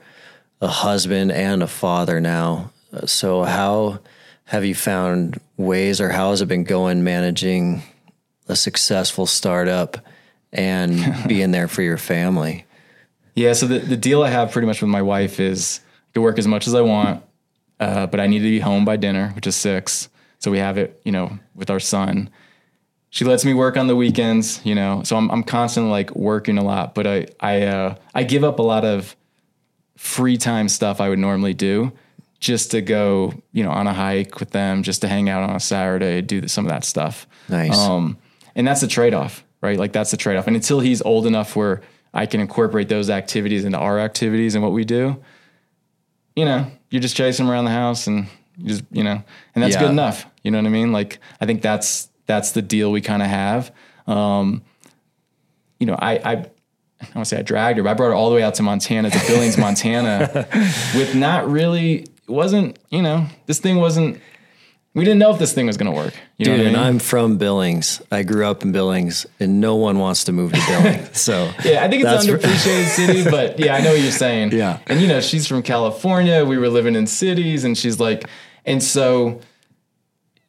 [0.60, 2.72] a husband and a father now.
[3.06, 4.00] So how
[4.44, 7.82] have you found ways or how has it been going managing
[8.46, 9.96] a successful startup
[10.52, 12.66] and being there for your family?
[13.34, 13.54] Yeah.
[13.54, 16.38] So the, the deal I have pretty much with my wife is I can work
[16.38, 17.24] as much as I want,
[17.80, 20.10] uh, but I need to be home by dinner, which is six.
[20.44, 22.28] So we have it, you know, with our son.
[23.08, 25.02] She lets me work on the weekends, you know.
[25.02, 28.58] So I'm I'm constantly like working a lot, but I I uh, I give up
[28.58, 29.16] a lot of
[29.96, 31.92] free time stuff I would normally do
[32.40, 35.56] just to go, you know, on a hike with them, just to hang out on
[35.56, 37.26] a Saturday, do some of that stuff.
[37.48, 37.78] Nice.
[37.78, 38.18] Um,
[38.54, 39.78] and that's the trade off, right?
[39.78, 40.46] Like that's the trade off.
[40.46, 41.80] And until he's old enough where
[42.12, 45.16] I can incorporate those activities into our activities and what we do,
[46.36, 48.26] you know, you're just chasing him around the house and
[48.58, 49.22] you just, you know,
[49.54, 49.80] and that's Yeah.
[49.80, 50.26] good enough.
[50.44, 50.92] You know what I mean?
[50.92, 53.74] Like I think that's that's the deal we kind of have.
[54.06, 54.62] Um,
[55.80, 56.46] you know, I, I
[57.00, 58.42] I don't want to say I dragged her, but I brought her all the way
[58.42, 60.46] out to Montana, to Billings, Montana,
[60.94, 62.06] with not really.
[62.26, 64.20] It wasn't you know this thing wasn't.
[64.94, 66.14] We didn't know if this thing was going to work.
[66.38, 66.76] You Dude, I and?
[66.76, 68.00] I'm from Billings.
[68.12, 71.10] I grew up in Billings, and no one wants to move to Billings.
[71.20, 74.52] So Yeah, I think it's an underappreciated city, but yeah, I know what you're saying.
[74.52, 74.78] Yeah.
[74.86, 76.44] And you know, she's from California.
[76.44, 78.28] We were living in cities, and she's like,
[78.64, 79.40] and so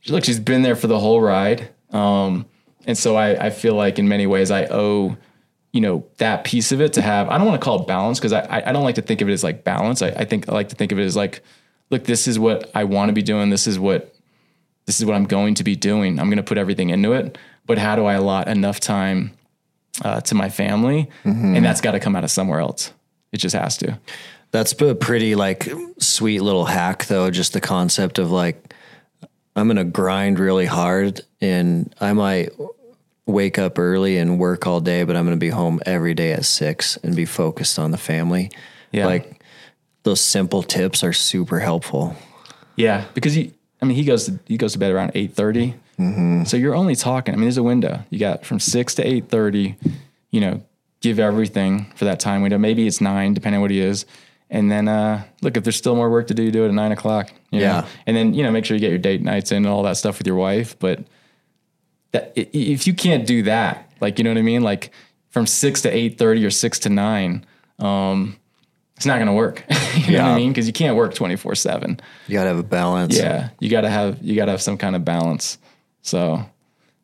[0.08, 1.70] look, she's been there for the whole ride.
[1.92, 2.46] Um,
[2.86, 5.18] and so I, I feel like in many ways I owe,
[5.72, 8.20] you know, that piece of it to have, I don't want to call it balance
[8.20, 10.02] because I, I don't like to think of it as like balance.
[10.02, 11.42] I, I think I like to think of it as like,
[11.90, 13.50] look, this is what I want to be doing.
[13.50, 14.14] This is what
[14.86, 16.20] this is what I'm going to be doing.
[16.20, 17.38] I'm going to put everything into it.
[17.66, 19.32] But how do I allot enough time
[20.04, 21.10] uh, to my family?
[21.56, 22.94] And that's got to come out of somewhere else.
[23.32, 24.00] It just has to.
[24.52, 25.68] That's a pretty like
[25.98, 28.74] sweet little hack though, just the concept of like
[29.56, 32.50] I'm going to grind really hard and I might
[33.26, 36.34] wake up early and work all day, but I'm going to be home every day
[36.34, 38.52] at 6 and be focused on the family.
[38.92, 39.08] Yeah.
[39.08, 39.42] Like
[40.04, 42.16] those simple tips are super helpful.
[42.76, 46.44] Yeah, because he, I mean, he goes to he goes to bed around eight mm-hmm.
[46.44, 47.34] So you're only talking.
[47.34, 48.04] I mean, there's a window.
[48.10, 49.76] You got from six to eight thirty.
[50.32, 50.62] You know,
[51.02, 52.58] give everything for that time window.
[52.58, 54.06] Maybe it's nine, depending on what he is.
[54.50, 56.74] And then uh, look, if there's still more work to do, you do it at
[56.74, 57.32] nine o'clock.
[57.52, 57.66] you know?
[57.66, 57.88] Yeah.
[58.06, 59.98] And then you know, make sure you get your date nights in and all that
[59.98, 60.78] stuff with your wife.
[60.80, 61.00] But
[62.12, 64.92] that if you can't do that, like you know what I mean, like
[65.30, 67.46] from six to eight thirty or six to nine,
[67.80, 68.38] um,
[68.96, 69.64] it's not going to work.
[69.70, 70.32] you know what Yeah.
[70.32, 70.52] I mean?
[70.52, 72.00] Because you can't work twenty four seven.
[72.28, 73.18] You got to have a balance.
[73.18, 75.58] Yeah, you gotta have you gotta have some kind of balance.
[76.04, 76.46] So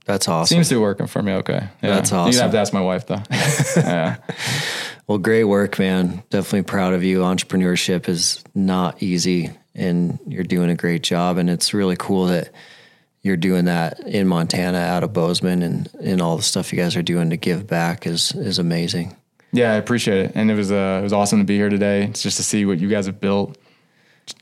[0.05, 0.55] That's awesome.
[0.55, 1.33] seems to be working for me.
[1.33, 1.89] Okay, yeah.
[1.95, 2.31] That's awesome.
[2.33, 3.21] You have to ask my wife though.
[3.77, 4.17] yeah,
[5.11, 6.23] Well, great work, man.
[6.29, 7.19] Definitely proud of you.
[7.19, 11.37] Entrepreneurship is not easy and you're doing a great job.
[11.37, 12.53] And it's really cool that
[13.21, 16.95] you're doing that in Montana out of Bozeman and, and all the stuff you guys
[16.95, 19.13] are doing to give back is, is amazing.
[19.51, 22.03] yeah, I appreciate it, and it was uh, it was awesome to be here today.
[22.03, 23.57] It's just to see what you guys have built,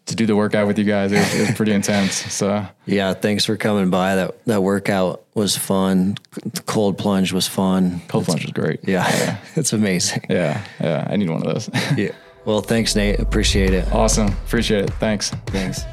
[0.06, 1.12] to do the workout with you guys.
[1.12, 2.16] It was, it was pretty intense.
[2.34, 3.14] So Yeah.
[3.14, 4.16] Thanks for coming by.
[4.16, 6.18] That, that workout was fun.
[6.44, 8.02] The cold plunge was fun.
[8.08, 8.80] cold plunge was great.
[8.88, 9.38] Yeah.
[9.56, 10.24] it's amazing.
[10.30, 11.08] yeah, yeah.
[11.10, 11.70] I need one of those.
[11.98, 12.12] Yeah.
[12.46, 13.20] Well, thanks, Nate.
[13.20, 13.92] Appreciate it.
[13.94, 14.94] awesome, appreciate it.
[14.96, 15.30] Thanks.
[15.48, 15.84] Thanks.